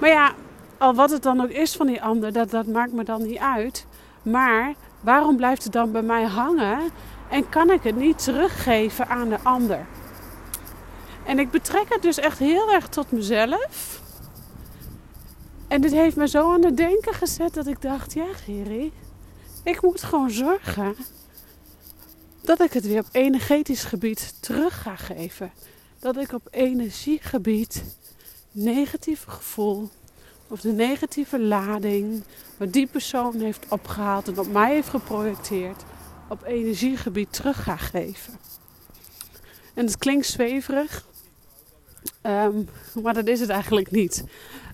maar 0.00 0.10
ja, 0.10 0.32
al 0.78 0.94
wat 0.94 1.10
het 1.10 1.22
dan 1.22 1.40
ook 1.40 1.50
is 1.50 1.76
van 1.76 1.86
die 1.86 2.02
ander, 2.02 2.32
dat, 2.32 2.50
dat 2.50 2.66
maakt 2.66 2.92
me 2.92 3.04
dan 3.04 3.22
niet 3.22 3.38
uit. 3.38 3.86
Maar 4.22 4.74
waarom 5.00 5.36
blijft 5.36 5.64
het 5.64 5.72
dan 5.72 5.92
bij 5.92 6.02
mij 6.02 6.24
hangen 6.24 6.78
en 7.30 7.48
kan 7.48 7.70
ik 7.70 7.82
het 7.82 7.96
niet 7.96 8.22
teruggeven 8.24 9.08
aan 9.08 9.28
de 9.28 9.38
ander? 9.42 9.86
En 11.24 11.38
ik 11.38 11.50
betrek 11.50 11.86
het 11.88 12.02
dus 12.02 12.18
echt 12.18 12.38
heel 12.38 12.72
erg 12.72 12.88
tot 12.88 13.10
mezelf. 13.10 14.02
En 15.68 15.80
dit 15.80 15.92
heeft 15.92 16.16
me 16.16 16.28
zo 16.28 16.52
aan 16.52 16.64
het 16.64 16.76
denken 16.76 17.14
gezet 17.14 17.54
dat 17.54 17.66
ik 17.66 17.82
dacht: 17.82 18.12
ja, 18.12 18.26
Geri, 18.32 18.92
ik 19.62 19.82
moet 19.82 20.02
gewoon 20.02 20.30
zorgen 20.30 20.94
dat 22.48 22.60
ik 22.60 22.72
het 22.72 22.86
weer 22.86 22.98
op 22.98 23.08
energetisch 23.12 23.84
gebied 23.84 24.34
terug 24.40 24.82
ga 24.82 24.96
geven. 24.96 25.52
Dat 25.98 26.16
ik 26.16 26.32
op 26.32 26.48
energiegebied 26.50 27.84
negatieve 28.52 29.30
gevoel 29.30 29.88
of 30.48 30.60
de 30.60 30.72
negatieve 30.72 31.40
lading 31.40 32.22
wat 32.56 32.72
die 32.72 32.86
persoon 32.86 33.40
heeft 33.40 33.66
opgehaald 33.68 34.28
en 34.28 34.38
op 34.38 34.52
mij 34.52 34.72
heeft 34.72 34.88
geprojecteerd, 34.88 35.82
op 36.28 36.42
energiegebied 36.44 37.32
terug 37.32 37.62
ga 37.62 37.76
geven. 37.76 38.38
En 39.74 39.84
het 39.84 39.98
klinkt 39.98 40.26
zweverig, 40.26 41.06
um, 42.22 42.68
maar 43.02 43.14
dat 43.14 43.26
is 43.26 43.40
het 43.40 43.50
eigenlijk 43.50 43.90
niet. 43.90 44.24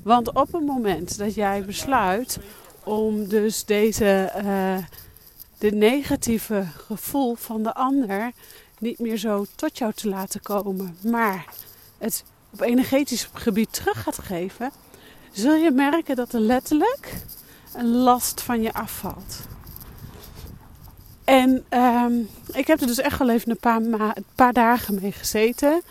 Want 0.02 0.28
op 0.32 0.52
het 0.52 0.66
moment 0.66 1.18
dat 1.18 1.34
jij 1.34 1.64
besluit 1.64 2.38
om 2.84 3.28
dus 3.28 3.64
deze 3.64 4.32
uh, 4.44 4.76
de 5.58 5.70
negatieve 5.70 6.66
gevoel 6.86 7.34
van 7.34 7.62
de 7.62 7.74
ander 7.74 8.32
niet 8.78 8.98
meer 8.98 9.16
zo 9.16 9.46
tot 9.54 9.78
jou 9.78 9.92
te 9.92 10.08
laten 10.08 10.42
komen, 10.42 10.96
maar 11.02 11.44
het 11.98 12.24
op 12.50 12.60
energetisch 12.60 13.28
gebied 13.32 13.72
terug 13.72 14.02
gaat 14.02 14.18
geven, 14.18 14.70
zul 15.32 15.54
je 15.54 15.70
merken 15.70 16.16
dat 16.16 16.32
er 16.32 16.40
letterlijk 16.40 17.12
een 17.74 17.96
last 17.96 18.40
van 18.40 18.62
je 18.62 18.72
afvalt. 18.72 19.36
En 21.24 21.64
um, 21.70 22.28
ik 22.52 22.66
heb 22.66 22.80
er 22.80 22.86
dus 22.86 22.98
echt 22.98 23.18
wel 23.18 23.30
even 23.30 23.50
een 23.50 23.56
paar, 23.56 23.80
een 23.80 24.24
paar 24.34 24.52
dagen 24.52 24.98
mee 25.00 25.12
gezeten. 25.12 25.82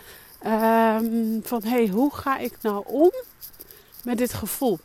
Um, 0.46 1.42
van 1.44 1.64
hé, 1.64 1.70
hey, 1.70 1.88
hoe 1.88 2.14
ga 2.14 2.38
ik 2.38 2.58
nou 2.62 2.84
om 2.88 3.12
met 4.04 4.18
dit 4.18 4.34
gevoel? 4.34 4.80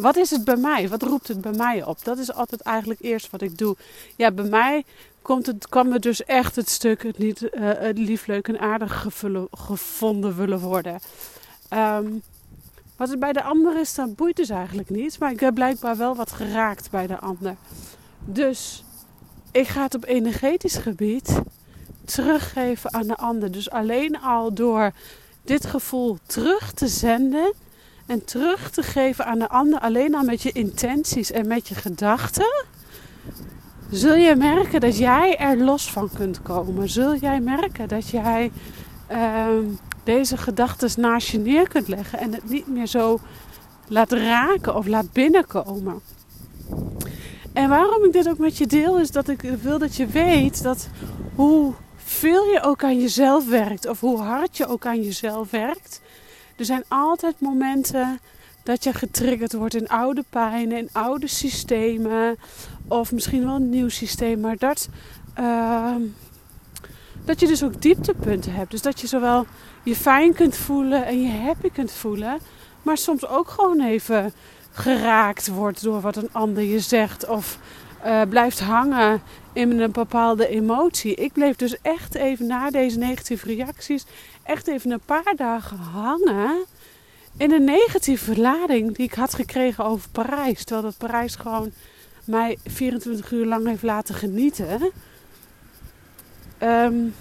Wat 0.00 0.16
is 0.16 0.30
het 0.30 0.44
bij 0.44 0.56
mij? 0.56 0.88
Wat 0.88 1.02
roept 1.02 1.28
het 1.28 1.40
bij 1.40 1.52
mij 1.52 1.84
op? 1.84 2.04
Dat 2.04 2.18
is 2.18 2.32
altijd 2.32 2.60
eigenlijk 2.60 3.00
eerst 3.00 3.30
wat 3.30 3.42
ik 3.42 3.58
doe. 3.58 3.76
Ja, 4.16 4.30
bij 4.30 4.44
mij 4.44 4.84
komt 5.22 5.46
het, 5.46 5.68
kwam 5.68 5.92
het 5.92 6.02
dus 6.02 6.24
echt 6.24 6.56
het 6.56 6.68
stuk 6.68 7.02
het, 7.02 7.18
niet, 7.18 7.48
het 7.58 7.98
lief, 7.98 8.26
leuk 8.26 8.48
en 8.48 8.60
aardig 8.60 9.06
gevonden 9.50 10.36
willen 10.36 10.60
worden. 10.60 10.98
Um, 11.70 12.22
wat 12.96 13.08
het 13.08 13.18
bij 13.18 13.32
de 13.32 13.42
ander 13.42 13.80
is, 13.80 13.94
dat 13.94 14.16
boeit 14.16 14.36
dus 14.36 14.48
eigenlijk 14.48 14.90
niet. 14.90 15.18
Maar 15.18 15.30
ik 15.30 15.40
heb 15.40 15.54
blijkbaar 15.54 15.96
wel 15.96 16.16
wat 16.16 16.32
geraakt 16.32 16.90
bij 16.90 17.06
de 17.06 17.18
ander. 17.18 17.56
Dus 18.24 18.84
ik 19.50 19.68
ga 19.68 19.82
het 19.82 19.94
op 19.94 20.04
energetisch 20.04 20.76
gebied 20.76 21.40
teruggeven 22.04 22.94
aan 22.94 23.06
de 23.06 23.16
ander. 23.16 23.50
Dus 23.50 23.70
alleen 23.70 24.20
al 24.20 24.54
door 24.54 24.92
dit 25.42 25.66
gevoel 25.66 26.18
terug 26.26 26.72
te 26.72 26.88
zenden 26.88 27.52
en 28.08 28.24
terug 28.24 28.70
te 28.70 28.82
geven 28.82 29.24
aan 29.24 29.38
de 29.38 29.48
ander, 29.48 29.80
alleen 29.80 30.14
al 30.14 30.22
met 30.22 30.42
je 30.42 30.52
intenties 30.52 31.30
en 31.30 31.46
met 31.46 31.68
je 31.68 31.74
gedachten, 31.74 32.64
zul 33.90 34.14
je 34.14 34.36
merken 34.36 34.80
dat 34.80 34.98
jij 34.98 35.36
er 35.36 35.56
los 35.56 35.90
van 35.90 36.10
kunt 36.16 36.42
komen. 36.42 36.88
Zul 36.88 37.16
jij 37.16 37.40
merken 37.40 37.88
dat 37.88 38.08
jij 38.08 38.50
uh, 39.12 39.46
deze 40.04 40.36
gedachten 40.36 41.00
naast 41.00 41.28
je 41.28 41.38
neer 41.38 41.68
kunt 41.68 41.88
leggen 41.88 42.18
en 42.18 42.32
het 42.32 42.50
niet 42.50 42.68
meer 42.68 42.86
zo 42.86 43.18
laat 43.88 44.12
raken 44.12 44.76
of 44.76 44.86
laat 44.86 45.12
binnenkomen. 45.12 46.00
En 47.52 47.68
waarom 47.68 48.04
ik 48.04 48.12
dit 48.12 48.28
ook 48.28 48.38
met 48.38 48.58
je 48.58 48.66
deel, 48.66 48.98
is 48.98 49.10
dat 49.10 49.28
ik 49.28 49.40
wil 49.40 49.78
dat 49.78 49.96
je 49.96 50.06
weet 50.06 50.62
dat 50.62 50.88
hoe 51.34 51.72
veel 51.96 52.44
je 52.44 52.62
ook 52.62 52.84
aan 52.84 53.00
jezelf 53.00 53.48
werkt, 53.48 53.88
of 53.88 54.00
hoe 54.00 54.18
hard 54.18 54.56
je 54.56 54.66
ook 54.66 54.86
aan 54.86 55.02
jezelf 55.02 55.50
werkt, 55.50 56.00
er 56.58 56.64
zijn 56.64 56.84
altijd 56.88 57.40
momenten 57.40 58.20
dat 58.62 58.84
je 58.84 58.92
getriggerd 58.92 59.52
wordt 59.52 59.74
in 59.74 59.88
oude 59.88 60.24
pijnen, 60.30 60.78
in 60.78 60.88
oude 60.92 61.26
systemen. 61.26 62.36
Of 62.88 63.12
misschien 63.12 63.44
wel 63.44 63.54
een 63.54 63.70
nieuw 63.70 63.88
systeem. 63.88 64.40
Maar 64.40 64.56
dat, 64.56 64.88
uh, 65.38 65.94
dat 67.24 67.40
je 67.40 67.46
dus 67.46 67.64
ook 67.64 67.82
dieptepunten 67.82 68.52
hebt. 68.52 68.70
Dus 68.70 68.82
dat 68.82 69.00
je 69.00 69.06
zowel 69.06 69.46
je 69.82 69.96
fijn 69.96 70.34
kunt 70.34 70.56
voelen 70.56 71.06
en 71.06 71.22
je 71.22 71.42
happy 71.44 71.70
kunt 71.70 71.92
voelen. 71.92 72.38
Maar 72.82 72.96
soms 72.96 73.26
ook 73.26 73.48
gewoon 73.48 73.80
even 73.80 74.32
geraakt 74.70 75.48
wordt 75.48 75.82
door 75.82 76.00
wat 76.00 76.16
een 76.16 76.32
ander 76.32 76.62
je 76.62 76.80
zegt. 76.80 77.28
Of 77.28 77.58
uh, 78.06 78.22
blijft 78.28 78.60
hangen 78.60 79.22
in 79.52 79.80
een 79.80 79.92
bepaalde 79.92 80.48
emotie. 80.48 81.14
Ik 81.14 81.32
bleef 81.32 81.56
dus 81.56 81.80
echt 81.82 82.14
even 82.14 82.46
na 82.46 82.70
deze 82.70 82.98
negatieve 82.98 83.46
reacties, 83.46 84.04
echt 84.42 84.66
even 84.66 84.90
een 84.90 85.00
paar 85.04 85.34
dagen 85.36 85.76
hangen 85.76 86.64
in 87.36 87.52
een 87.52 87.64
negatieve 87.64 88.40
lading 88.40 88.96
die 88.96 89.06
ik 89.06 89.14
had 89.14 89.34
gekregen 89.34 89.84
over 89.84 90.08
Parijs. 90.10 90.64
Terwijl 90.64 90.86
dat 90.86 90.98
Parijs 90.98 91.36
gewoon 91.36 91.72
mij 92.24 92.58
24 92.66 93.30
uur 93.30 93.46
lang 93.46 93.66
heeft 93.66 93.82
laten 93.82 94.14
genieten. 94.14 94.90
Um, 96.62 97.14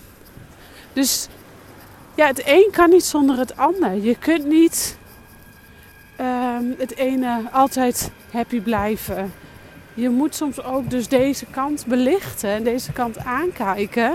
dus 0.93 1.27
ja, 2.15 2.27
het 2.27 2.41
een 2.45 2.69
kan 2.71 2.89
niet 2.89 3.03
zonder 3.03 3.37
het 3.37 3.57
ander. 3.57 3.93
Je 3.93 4.17
kunt 4.17 4.45
niet 4.45 4.97
um, 6.19 6.75
het 6.77 6.95
ene 6.95 7.41
altijd 7.51 8.11
happy 8.31 8.61
blijven 8.61 9.33
je 9.97 10.09
moet 10.09 10.35
soms 10.35 10.63
ook 10.63 10.89
dus 10.89 11.07
deze 11.07 11.45
kant 11.45 11.85
belichten 11.85 12.49
en 12.49 12.63
deze 12.63 12.91
kant 12.91 13.17
aankijken. 13.17 14.13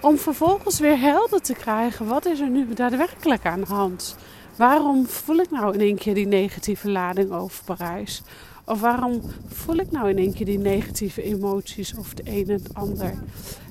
Om 0.00 0.18
vervolgens 0.18 0.78
weer 0.78 0.98
helder 0.98 1.40
te 1.40 1.54
krijgen, 1.54 2.06
wat 2.06 2.26
is 2.26 2.40
er 2.40 2.48
nu 2.48 2.74
daadwerkelijk 2.74 3.46
aan 3.46 3.60
de 3.60 3.66
hand? 3.66 4.16
Waarom 4.56 5.06
voel 5.06 5.36
ik 5.36 5.50
nou 5.50 5.74
in 5.74 5.80
één 5.80 5.98
keer 5.98 6.14
die 6.14 6.26
negatieve 6.26 6.90
lading 6.90 7.30
over 7.32 7.64
Parijs? 7.64 8.22
Of 8.64 8.80
waarom 8.80 9.22
voel 9.46 9.76
ik 9.76 9.90
nou 9.90 10.10
in 10.10 10.18
één 10.18 10.34
keer 10.34 10.46
die 10.46 10.58
negatieve 10.58 11.22
emoties 11.22 11.94
of 11.94 12.14
de 12.14 12.22
een 12.24 12.48
en 12.48 12.52
het 12.62 12.74
ander? 12.74 13.14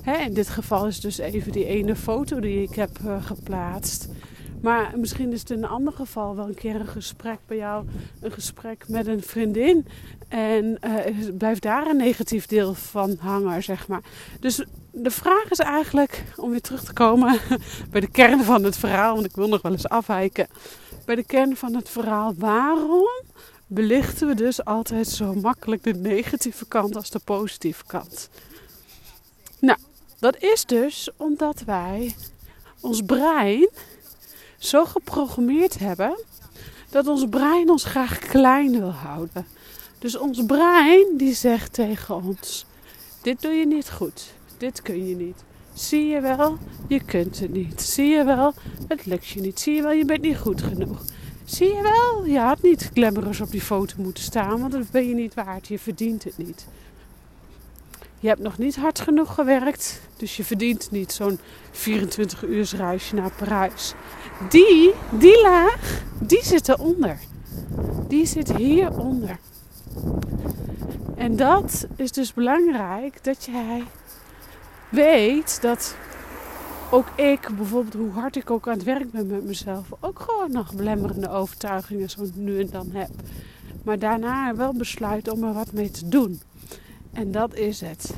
in 0.04 0.34
dit 0.34 0.48
geval 0.48 0.86
is 0.86 1.00
dus 1.00 1.18
even 1.18 1.52
die 1.52 1.66
ene 1.66 1.96
foto 1.96 2.40
die 2.40 2.62
ik 2.62 2.74
heb 2.74 2.90
uh, 3.04 3.24
geplaatst. 3.24 4.08
Maar 4.62 4.92
misschien 4.96 5.32
is 5.32 5.40
het 5.40 5.50
in 5.50 5.62
een 5.62 5.68
ander 5.68 5.92
geval 5.92 6.36
wel 6.36 6.48
een 6.48 6.54
keer 6.54 6.74
een 6.74 6.86
gesprek 6.86 7.38
bij 7.46 7.56
jou, 7.56 7.86
een 8.20 8.32
gesprek 8.32 8.88
met 8.88 9.06
een 9.06 9.22
vriendin. 9.22 9.86
En 10.28 10.78
uh, 10.84 11.36
blijft 11.38 11.62
daar 11.62 11.86
een 11.86 11.96
negatief 11.96 12.46
deel 12.46 12.74
van 12.74 13.16
hangen, 13.20 13.62
zeg 13.62 13.88
maar. 13.88 14.02
Dus 14.40 14.64
de 14.90 15.10
vraag 15.10 15.50
is 15.50 15.58
eigenlijk, 15.58 16.24
om 16.36 16.50
weer 16.50 16.60
terug 16.60 16.84
te 16.84 16.92
komen 16.92 17.38
bij 17.90 18.00
de 18.00 18.10
kern 18.10 18.44
van 18.44 18.64
het 18.64 18.76
verhaal, 18.76 19.14
want 19.14 19.26
ik 19.26 19.34
wil 19.34 19.48
nog 19.48 19.62
wel 19.62 19.72
eens 19.72 19.88
afwijken. 19.88 20.46
Bij 21.04 21.14
de 21.14 21.24
kern 21.24 21.56
van 21.56 21.74
het 21.74 21.88
verhaal, 21.88 22.34
waarom 22.36 23.08
belichten 23.66 24.28
we 24.28 24.34
dus 24.34 24.64
altijd 24.64 25.08
zo 25.08 25.34
makkelijk 25.34 25.82
de 25.82 25.94
negatieve 25.94 26.66
kant 26.66 26.96
als 26.96 27.10
de 27.10 27.20
positieve 27.24 27.84
kant. 27.86 28.30
Nou, 29.60 29.78
dat 30.18 30.36
is 30.42 30.64
dus 30.64 31.10
omdat 31.16 31.62
wij 31.66 32.14
ons 32.80 33.02
brein 33.02 33.68
zo 34.58 34.84
geprogrammeerd 34.84 35.78
hebben 35.78 36.18
dat 36.90 37.06
ons 37.06 37.26
brein 37.28 37.70
ons 37.70 37.84
graag 37.84 38.18
klein 38.18 38.70
wil 38.70 38.90
houden. 38.90 39.46
Dus 39.98 40.18
ons 40.18 40.44
brein 40.46 41.16
die 41.16 41.34
zegt 41.34 41.72
tegen 41.72 42.14
ons: 42.14 42.66
dit 43.22 43.42
doe 43.42 43.52
je 43.52 43.66
niet 43.66 43.90
goed, 43.90 44.32
dit 44.58 44.82
kun 44.82 45.08
je 45.08 45.16
niet. 45.16 45.44
Zie 45.74 46.06
je 46.06 46.20
wel, 46.20 46.56
je 46.88 47.04
kunt 47.04 47.38
het 47.38 47.52
niet. 47.52 47.82
Zie 47.82 48.06
je 48.08 48.24
wel, 48.24 48.54
het 48.88 49.06
lukt 49.06 49.26
je 49.26 49.40
niet. 49.40 49.60
Zie 49.60 49.74
je 49.74 49.82
wel, 49.82 49.92
je 49.92 50.04
bent 50.04 50.22
niet 50.22 50.38
goed 50.38 50.62
genoeg. 50.62 51.02
Zie 51.44 51.74
je 51.74 51.82
wel, 51.82 52.26
je 52.26 52.38
had 52.38 52.62
niet 52.62 52.90
glamorous 52.92 53.40
op 53.40 53.50
die 53.50 53.60
foto 53.60 53.94
moeten 53.98 54.22
staan, 54.22 54.60
want 54.60 54.72
dat 54.72 54.90
ben 54.90 55.08
je 55.08 55.14
niet 55.14 55.34
waard. 55.34 55.68
Je 55.68 55.78
verdient 55.78 56.24
het 56.24 56.38
niet. 56.38 56.66
Je 58.20 58.28
hebt 58.28 58.40
nog 58.40 58.58
niet 58.58 58.76
hard 58.76 59.00
genoeg 59.00 59.34
gewerkt, 59.34 60.00
dus 60.16 60.36
je 60.36 60.44
verdient 60.44 60.90
niet 60.90 61.12
zo'n 61.12 61.38
24 61.70 62.44
uur 62.44 62.70
reisje 62.76 63.14
naar 63.14 63.32
Parijs. 63.38 63.94
Die, 64.48 64.92
die 65.10 65.42
laag, 65.42 66.02
die 66.20 66.44
zit 66.44 66.68
eronder. 66.68 67.18
Die 68.08 68.26
zit 68.26 68.56
hieronder. 68.56 69.38
En 71.16 71.36
dat 71.36 71.86
is 71.96 72.12
dus 72.12 72.34
belangrijk 72.34 73.24
dat 73.24 73.44
jij 73.44 73.84
weet 74.88 75.62
dat 75.62 75.96
ook 76.90 77.08
ik, 77.16 77.48
bijvoorbeeld 77.56 77.94
hoe 77.94 78.10
hard 78.10 78.36
ik 78.36 78.50
ook 78.50 78.68
aan 78.68 78.74
het 78.74 78.82
werk 78.82 79.10
ben 79.10 79.26
met 79.26 79.44
mezelf, 79.44 79.86
ook 80.00 80.20
gewoon 80.20 80.52
nog 80.52 80.74
belemmerende 80.74 81.30
overtuigingen 81.30 82.10
zo 82.10 82.26
nu 82.34 82.60
en 82.60 82.70
dan 82.70 82.90
heb. 82.92 83.10
Maar 83.84 83.98
daarna 83.98 84.56
wel 84.56 84.72
besluit 84.72 85.28
om 85.28 85.44
er 85.44 85.52
wat 85.52 85.72
mee 85.72 85.90
te 85.90 86.08
doen. 86.08 86.40
En 87.18 87.32
dat 87.32 87.54
is 87.54 87.80
het. 87.80 88.10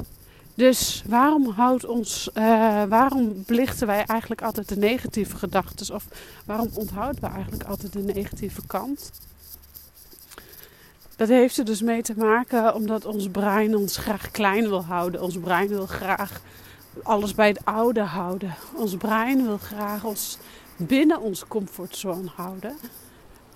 Dus 0.55 1.03
waarom 1.07 1.49
houdt 1.49 1.87
ons, 1.87 2.31
uh, 2.35 2.43
waarom 2.85 3.43
belichten 3.47 3.87
wij 3.87 4.05
eigenlijk 4.05 4.43
altijd 4.43 4.69
de 4.69 4.77
negatieve 4.77 5.37
gedachten? 5.37 5.95
Of 5.95 6.07
waarom 6.45 6.69
onthouden 6.75 7.21
we 7.21 7.27
eigenlijk 7.27 7.65
altijd 7.65 7.93
de 7.93 8.03
negatieve 8.03 8.61
kant? 8.67 9.11
Dat 11.17 11.29
heeft 11.29 11.57
er 11.57 11.65
dus 11.65 11.83
mee 11.83 12.03
te 12.03 12.15
maken 12.17 12.75
omdat 12.75 13.05
ons 13.05 13.29
brein 13.29 13.77
ons 13.77 13.97
graag 13.97 14.31
klein 14.31 14.69
wil 14.69 14.85
houden. 14.85 15.23
Ons 15.23 15.39
brein 15.39 15.69
wil 15.69 15.87
graag 15.87 16.41
alles 17.03 17.35
bij 17.35 17.49
het 17.49 17.65
oude 17.65 18.03
houden. 18.03 18.55
Ons 18.75 18.97
brein 18.97 19.45
wil 19.47 19.59
graag 19.59 20.05
ons 20.05 20.39
binnen 20.77 21.21
onze 21.21 21.47
comfortzone 21.47 22.31
houden. 22.35 22.77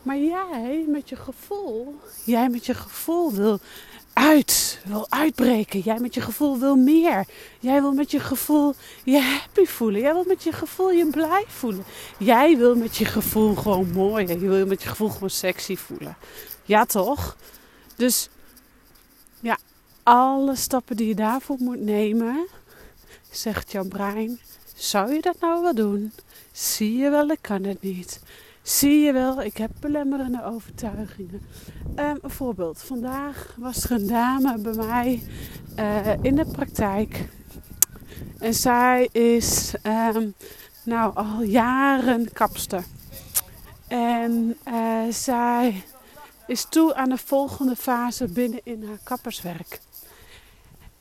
Maar 0.02 0.18
jij 0.18 0.84
met 0.88 1.08
je 1.08 1.16
gevoel, 1.16 1.94
jij 2.24 2.48
met 2.48 2.66
je 2.66 2.74
gevoel 2.74 3.32
wil 3.32 3.60
uit, 4.14 4.80
wil 4.84 5.06
uitbreken. 5.08 5.80
Jij 5.80 5.98
met 5.98 6.14
je 6.14 6.20
gevoel 6.20 6.58
wil 6.58 6.76
meer. 6.76 7.24
Jij 7.60 7.80
wil 7.80 7.92
met 7.92 8.10
je 8.10 8.20
gevoel 8.20 8.74
je 9.04 9.20
happy 9.20 9.64
voelen. 9.64 10.00
Jij 10.00 10.12
wil 10.12 10.24
met 10.26 10.42
je 10.42 10.52
gevoel 10.52 10.90
je 10.90 11.06
blij 11.06 11.44
voelen. 11.48 11.84
Jij 12.18 12.56
wil 12.56 12.76
met 12.76 12.96
je 12.96 13.04
gevoel 13.04 13.54
gewoon 13.54 13.90
mooi. 13.92 14.26
Je 14.26 14.38
wil 14.38 14.66
met 14.66 14.82
je 14.82 14.88
gevoel 14.88 15.08
gewoon 15.08 15.30
sexy 15.30 15.76
voelen. 15.76 16.16
Ja 16.64 16.84
toch? 16.84 17.36
Dus 17.96 18.28
ja, 19.40 19.58
alle 20.02 20.56
stappen 20.56 20.96
die 20.96 21.08
je 21.08 21.14
daarvoor 21.14 21.56
moet 21.58 21.80
nemen, 21.80 22.46
zegt 23.30 23.72
jouw 23.72 23.84
brein. 23.84 24.40
Zou 24.74 25.12
je 25.12 25.20
dat 25.20 25.36
nou 25.40 25.62
wel 25.62 25.74
doen? 25.74 26.12
Zie 26.52 26.96
je 26.96 27.10
wel, 27.10 27.28
ik 27.28 27.38
kan 27.40 27.64
het 27.64 27.82
niet. 27.82 28.20
Zie 28.64 29.00
je 29.00 29.12
wel, 29.12 29.42
ik 29.42 29.56
heb 29.56 29.70
belemmerende 29.80 30.44
overtuigingen. 30.44 31.42
Um, 31.96 32.18
een 32.22 32.30
voorbeeld. 32.30 32.82
Vandaag 32.82 33.54
was 33.58 33.84
er 33.84 33.90
een 33.90 34.06
dame 34.06 34.58
bij 34.58 34.72
mij 34.72 35.22
uh, 35.78 36.24
in 36.24 36.34
de 36.34 36.44
praktijk. 36.44 37.28
En 38.38 38.54
zij 38.54 39.08
is 39.12 39.74
um, 40.14 40.34
nou 40.84 41.14
al 41.14 41.42
jaren 41.42 42.32
kapster. 42.32 42.84
En 43.88 44.56
uh, 44.68 45.02
zij 45.10 45.84
is 46.46 46.66
toe 46.68 46.94
aan 46.94 47.08
de 47.08 47.18
volgende 47.18 47.76
fase 47.76 48.28
binnen 48.28 48.60
in 48.62 48.84
haar 48.86 49.00
kapperswerk. 49.02 49.80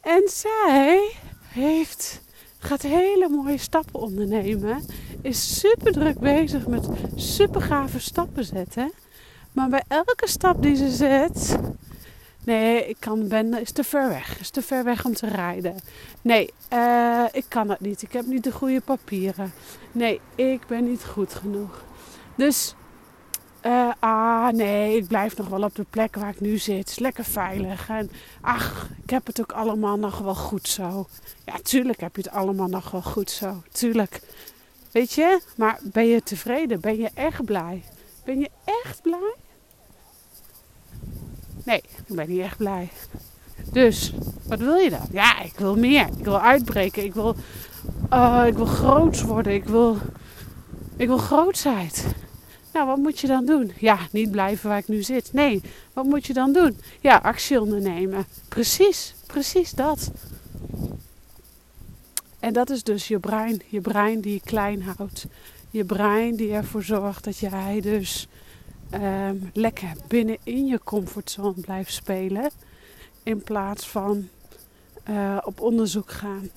En 0.01 0.29
zij 0.29 1.15
heeft, 1.47 2.21
gaat 2.63 2.81
hele 2.81 3.29
mooie 3.29 3.57
stappen 3.57 3.99
ondernemen. 3.99 4.85
Is 5.21 5.59
super 5.59 5.91
druk 5.91 6.19
bezig 6.19 6.67
met 6.67 6.87
super 7.15 7.61
gave 7.61 7.99
stappen 7.99 8.45
zetten. 8.45 8.91
Maar 9.51 9.69
bij 9.69 9.83
elke 9.87 10.27
stap 10.27 10.61
die 10.61 10.75
ze 10.75 10.89
zet. 10.89 11.57
Nee, 12.45 12.87
ik 12.87 12.95
kan 12.99 13.27
ben 13.27 13.61
is 13.61 13.71
te 13.71 13.83
ver 13.83 14.09
weg. 14.09 14.39
Is 14.39 14.49
te 14.49 14.61
ver 14.61 14.83
weg 14.83 15.05
om 15.05 15.13
te 15.13 15.27
rijden. 15.27 15.75
Nee, 16.21 16.49
uh, 16.73 17.25
ik 17.31 17.45
kan 17.47 17.69
het 17.69 17.79
niet. 17.79 18.01
Ik 18.01 18.13
heb 18.13 18.25
niet 18.25 18.43
de 18.43 18.51
goede 18.51 18.81
papieren. 18.81 19.53
Nee, 19.91 20.21
ik 20.35 20.67
ben 20.67 20.83
niet 20.83 21.05
goed 21.05 21.33
genoeg. 21.33 21.83
Dus 22.35 22.75
uh, 23.65 23.91
ah, 23.99 24.47
nee, 24.47 24.97
ik 24.97 25.07
blijf 25.07 25.37
nog 25.37 25.47
wel 25.47 25.63
op 25.63 25.75
de 25.75 25.85
plek 25.89 26.15
waar 26.15 26.29
ik 26.29 26.39
nu 26.39 26.57
zit. 26.57 26.99
Lekker 26.99 27.23
veilig. 27.23 27.89
En 27.89 28.11
ach, 28.41 28.89
ik 29.03 29.09
heb 29.09 29.25
het 29.25 29.41
ook 29.41 29.51
allemaal 29.51 29.97
nog 29.97 30.17
wel 30.17 30.35
goed 30.35 30.67
zo. 30.67 31.07
Ja, 31.45 31.53
tuurlijk 31.63 31.99
heb 31.99 32.15
je 32.15 32.21
het 32.21 32.31
allemaal 32.31 32.67
nog 32.67 32.91
wel 32.91 33.01
goed 33.01 33.31
zo. 33.31 33.61
Tuurlijk. 33.71 34.21
Weet 34.91 35.13
je, 35.13 35.41
maar 35.55 35.79
ben 35.83 36.07
je 36.07 36.23
tevreden? 36.23 36.79
Ben 36.79 36.97
je 36.97 37.09
echt 37.13 37.45
blij? 37.45 37.83
Ben 38.25 38.39
je 38.39 38.49
echt 38.63 39.01
blij? 39.01 39.33
Nee, 41.63 41.83
ik 42.05 42.15
ben 42.15 42.29
niet 42.29 42.41
echt 42.41 42.57
blij. 42.57 42.89
Dus, 43.71 44.13
wat 44.47 44.59
wil 44.59 44.75
je 44.75 44.89
dan? 44.89 45.07
Ja, 45.11 45.41
ik 45.41 45.53
wil 45.57 45.75
meer. 45.75 46.07
Ik 46.17 46.23
wil 46.23 46.39
uitbreken. 46.39 47.03
Ik 47.03 47.13
wil, 47.13 47.35
uh, 48.13 48.43
ik 48.47 48.55
wil 48.55 48.65
groot 48.65 49.21
worden. 49.21 49.53
Ik 49.53 49.65
wil, 49.65 49.97
ik 50.95 51.07
wil 51.07 51.17
grootheid. 51.17 52.05
Nou, 52.73 52.87
wat 52.87 52.97
moet 52.97 53.19
je 53.19 53.27
dan 53.27 53.45
doen? 53.45 53.71
Ja, 53.77 53.99
niet 54.11 54.31
blijven 54.31 54.69
waar 54.69 54.77
ik 54.77 54.87
nu 54.87 55.03
zit. 55.03 55.33
Nee, 55.33 55.61
wat 55.93 56.05
moet 56.05 56.25
je 56.25 56.33
dan 56.33 56.53
doen? 56.53 56.77
Ja, 57.01 57.17
actie 57.17 57.61
ondernemen. 57.61 58.25
Precies, 58.47 59.15
precies 59.27 59.71
dat. 59.71 60.11
En 62.39 62.53
dat 62.53 62.69
is 62.69 62.83
dus 62.83 63.07
je 63.07 63.19
brein. 63.19 63.61
Je 63.67 63.81
brein 63.81 64.21
die 64.21 64.33
je 64.33 64.41
klein 64.43 64.83
houdt. 64.83 65.25
Je 65.69 65.85
brein 65.85 66.35
die 66.35 66.53
ervoor 66.53 66.83
zorgt 66.83 67.23
dat 67.23 67.37
jij 67.37 67.79
dus 67.81 68.27
um, 68.93 69.49
lekker 69.53 69.91
binnen 70.07 70.37
in 70.43 70.65
je 70.65 70.79
comfortzone 70.83 71.61
blijft 71.61 71.93
spelen. 71.93 72.51
In 73.23 73.43
plaats 73.43 73.87
van 73.87 74.29
uh, 75.09 75.37
op 75.43 75.61
onderzoek 75.61 76.11
gaan. 76.11 76.49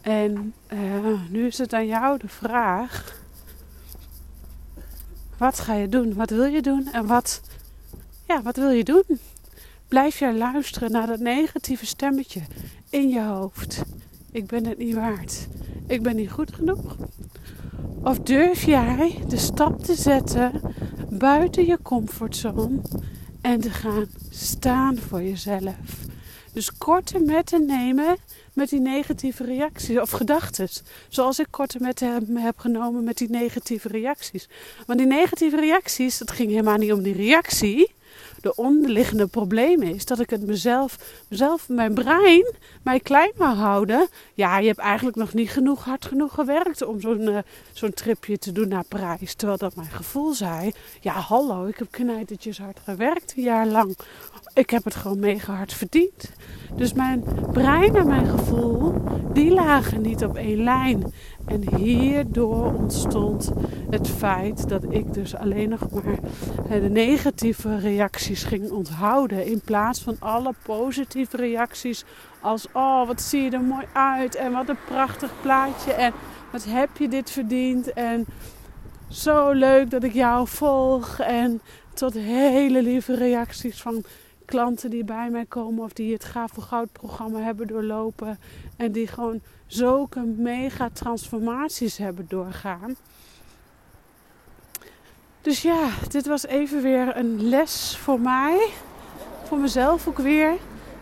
En 0.00 0.54
uh, 0.72 1.20
nu 1.28 1.46
is 1.46 1.58
het 1.58 1.72
aan 1.72 1.86
jou 1.86 2.18
de 2.18 2.28
vraag 2.28 3.21
wat 5.42 5.60
ga 5.60 5.74
je 5.74 5.88
doen? 5.88 6.14
Wat 6.14 6.30
wil 6.30 6.44
je 6.44 6.62
doen? 6.62 6.88
En 6.92 7.06
wat, 7.06 7.40
ja, 8.26 8.42
wat 8.42 8.56
wil 8.56 8.70
je 8.70 8.84
doen? 8.84 9.04
Blijf 9.88 10.18
jij 10.18 10.34
luisteren 10.34 10.90
naar 10.90 11.06
dat 11.06 11.18
negatieve 11.18 11.86
stemmetje 11.86 12.40
in 12.90 13.08
je 13.08 13.22
hoofd? 13.22 13.82
Ik 14.30 14.46
ben 14.46 14.66
het 14.66 14.78
niet 14.78 14.94
waard. 14.94 15.48
Ik 15.86 16.02
ben 16.02 16.16
niet 16.16 16.30
goed 16.30 16.54
genoeg. 16.54 16.96
Of 18.02 18.18
durf 18.18 18.64
jij 18.64 19.24
de 19.28 19.36
stap 19.36 19.84
te 19.84 19.94
zetten 19.94 20.60
buiten 21.10 21.66
je 21.66 21.78
comfortzone 21.82 22.80
en 23.40 23.60
te 23.60 23.70
gaan 23.70 24.06
staan 24.30 24.96
voor 24.96 25.22
jezelf? 25.22 26.06
Dus 26.52 26.76
korte 26.78 27.18
metten 27.18 27.66
nemen 27.66 28.16
met 28.52 28.68
die 28.68 28.80
negatieve 28.80 29.44
reacties 29.44 29.98
of 29.98 30.10
gedachten. 30.10 30.68
Zoals 31.08 31.38
ik 31.38 31.46
korte 31.50 31.78
metten 31.80 32.36
heb 32.36 32.58
genomen 32.58 33.04
met 33.04 33.18
die 33.18 33.30
negatieve 33.30 33.88
reacties. 33.88 34.48
Want 34.86 34.98
die 34.98 35.08
negatieve 35.08 35.56
reacties, 35.56 36.18
het 36.18 36.30
ging 36.30 36.50
helemaal 36.50 36.76
niet 36.76 36.92
om 36.92 37.02
die 37.02 37.14
reactie 37.14 37.94
de 38.42 38.54
onderliggende 38.54 39.26
probleem 39.26 39.82
is 39.82 40.04
dat 40.04 40.20
ik 40.20 40.30
het 40.30 40.46
mezelf, 40.46 40.98
mezelf, 41.28 41.68
mijn 41.68 41.94
brein, 41.94 42.54
mij 42.82 43.00
klein 43.00 43.32
wil 43.36 43.54
houden. 43.54 44.08
Ja, 44.34 44.58
je 44.58 44.66
hebt 44.66 44.78
eigenlijk 44.78 45.16
nog 45.16 45.34
niet 45.34 45.50
genoeg 45.50 45.84
hard 45.84 46.04
genoeg 46.04 46.34
gewerkt 46.34 46.84
om 46.84 47.00
zo'n 47.00 47.20
uh, 47.20 47.38
zo'n 47.72 47.92
tripje 47.94 48.38
te 48.38 48.52
doen 48.52 48.68
naar 48.68 48.84
Parijs. 48.88 49.34
Terwijl 49.34 49.58
dat 49.58 49.76
mijn 49.76 49.90
gevoel 49.90 50.32
zei, 50.32 50.72
ja 51.00 51.12
hallo, 51.12 51.66
ik 51.66 51.78
heb 51.78 51.90
knijtertjes 51.90 52.58
hard 52.58 52.80
gewerkt 52.84 53.32
een 53.36 53.42
jaar 53.42 53.66
lang. 53.66 53.96
Ik 54.54 54.70
heb 54.70 54.84
het 54.84 54.94
gewoon 54.94 55.18
mega 55.18 55.54
hard 55.54 55.72
verdiend. 55.72 56.30
Dus 56.76 56.92
mijn 56.92 57.24
brein 57.52 57.96
en 57.96 58.06
mijn 58.06 58.26
gevoel, 58.26 58.94
die 59.32 59.50
lagen 59.50 60.00
niet 60.00 60.24
op 60.24 60.36
één 60.36 60.62
lijn. 60.62 61.12
En 61.46 61.76
hierdoor 61.76 62.74
ontstond 62.74 63.52
het 63.90 64.08
feit 64.08 64.68
dat 64.68 64.82
ik 64.88 65.14
dus 65.14 65.36
alleen 65.36 65.68
nog 65.68 65.90
maar 65.90 66.18
de 66.80 66.88
negatieve 66.90 67.68
ging 68.36 68.70
onthouden. 68.70 69.46
In 69.46 69.60
plaats 69.60 70.00
van 70.02 70.16
alle 70.18 70.54
positieve 70.62 71.36
reacties 71.36 72.04
als 72.40 72.66
oh 72.72 73.06
wat 73.06 73.20
zie 73.20 73.42
je 73.42 73.50
er 73.50 73.60
mooi 73.60 73.86
uit 73.92 74.34
en 74.34 74.52
wat 74.52 74.68
een 74.68 74.84
prachtig 74.86 75.32
plaatje 75.40 75.92
en 75.92 76.12
wat 76.52 76.64
heb 76.64 76.96
je 76.96 77.08
dit 77.08 77.30
verdiend 77.30 77.92
en 77.92 78.26
zo 79.08 79.50
leuk 79.50 79.90
dat 79.90 80.02
ik 80.02 80.12
jou 80.12 80.48
volg. 80.48 81.18
En 81.18 81.60
tot 81.94 82.14
hele 82.14 82.82
lieve 82.82 83.14
reacties 83.14 83.82
van 83.82 84.04
klanten 84.44 84.90
die 84.90 85.04
bij 85.04 85.30
mij 85.30 85.46
komen 85.46 85.84
of 85.84 85.92
die 85.92 86.12
het 86.12 86.24
Gaaf 86.24 86.52
voor 86.52 86.62
Goud 86.62 86.92
programma 86.92 87.38
hebben 87.40 87.66
doorlopen. 87.66 88.38
En 88.76 88.92
die 88.92 89.06
gewoon 89.06 89.40
zulke 89.66 90.20
mega 90.20 90.90
transformaties 90.92 91.96
hebben 91.96 92.24
doorgaan. 92.28 92.96
Dus 95.42 95.62
ja, 95.62 95.88
dit 96.08 96.26
was 96.26 96.46
even 96.46 96.82
weer 96.82 97.16
een 97.16 97.48
les 97.48 97.96
voor 97.96 98.20
mij. 98.20 98.68
Voor 99.44 99.58
mezelf 99.58 100.08
ook 100.08 100.18
weer. 100.18 100.52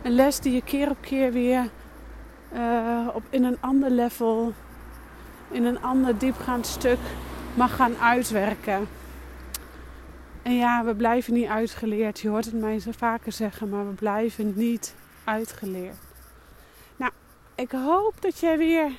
Een 0.03 0.13
les 0.13 0.41
die 0.41 0.55
je 0.55 0.63
keer 0.63 0.91
op 0.91 0.97
keer 1.01 1.33
weer 1.33 1.69
uh, 2.55 3.09
op, 3.13 3.23
in 3.31 3.45
een 3.45 3.57
ander 3.61 3.91
level, 3.91 4.53
in 5.51 5.65
een 5.65 5.83
ander 5.83 6.19
diepgaand 6.19 6.67
stuk 6.67 6.99
mag 7.55 7.77
gaan 7.77 7.97
uitwerken. 7.97 8.89
En 10.43 10.57
ja, 10.57 10.85
we 10.85 10.95
blijven 10.95 11.33
niet 11.33 11.49
uitgeleerd. 11.49 12.21
Je 12.21 12.29
hoort 12.29 12.45
het 12.45 12.61
mij 12.61 12.79
zo 12.79 12.91
vaker 12.97 13.33
zeggen, 13.33 13.69
maar 13.69 13.89
we 13.89 13.95
blijven 13.95 14.53
niet 14.57 14.95
uitgeleerd. 15.25 15.97
Nou, 16.97 17.13
ik 17.55 17.71
hoop 17.71 18.15
dat 18.21 18.39
jij 18.39 18.59
weer 18.59 18.91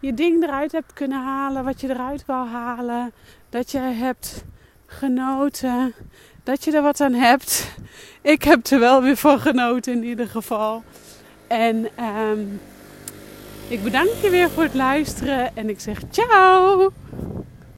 je 0.00 0.14
ding 0.14 0.42
eruit 0.42 0.72
hebt 0.72 0.92
kunnen 0.92 1.22
halen, 1.22 1.64
wat 1.64 1.80
je 1.80 1.88
eruit 1.88 2.26
wil 2.26 2.46
halen. 2.46 3.12
Dat 3.48 3.70
je 3.70 3.78
hebt 3.78 4.44
genoten, 4.88 5.94
dat 6.42 6.64
je 6.64 6.72
er 6.72 6.82
wat 6.82 7.00
aan 7.00 7.12
hebt. 7.12 7.74
Ik 8.22 8.42
heb 8.42 8.66
er 8.66 8.78
wel 8.78 9.02
weer 9.02 9.16
van 9.16 9.40
genoten 9.40 9.92
in 9.92 10.04
ieder 10.04 10.28
geval. 10.28 10.82
En 11.46 11.88
um, 12.30 12.60
ik 13.68 13.82
bedank 13.82 14.10
je 14.22 14.30
weer 14.30 14.50
voor 14.50 14.62
het 14.62 14.74
luisteren 14.74 15.56
en 15.56 15.68
ik 15.68 15.80
zeg 15.80 15.98
ciao! 16.10 16.92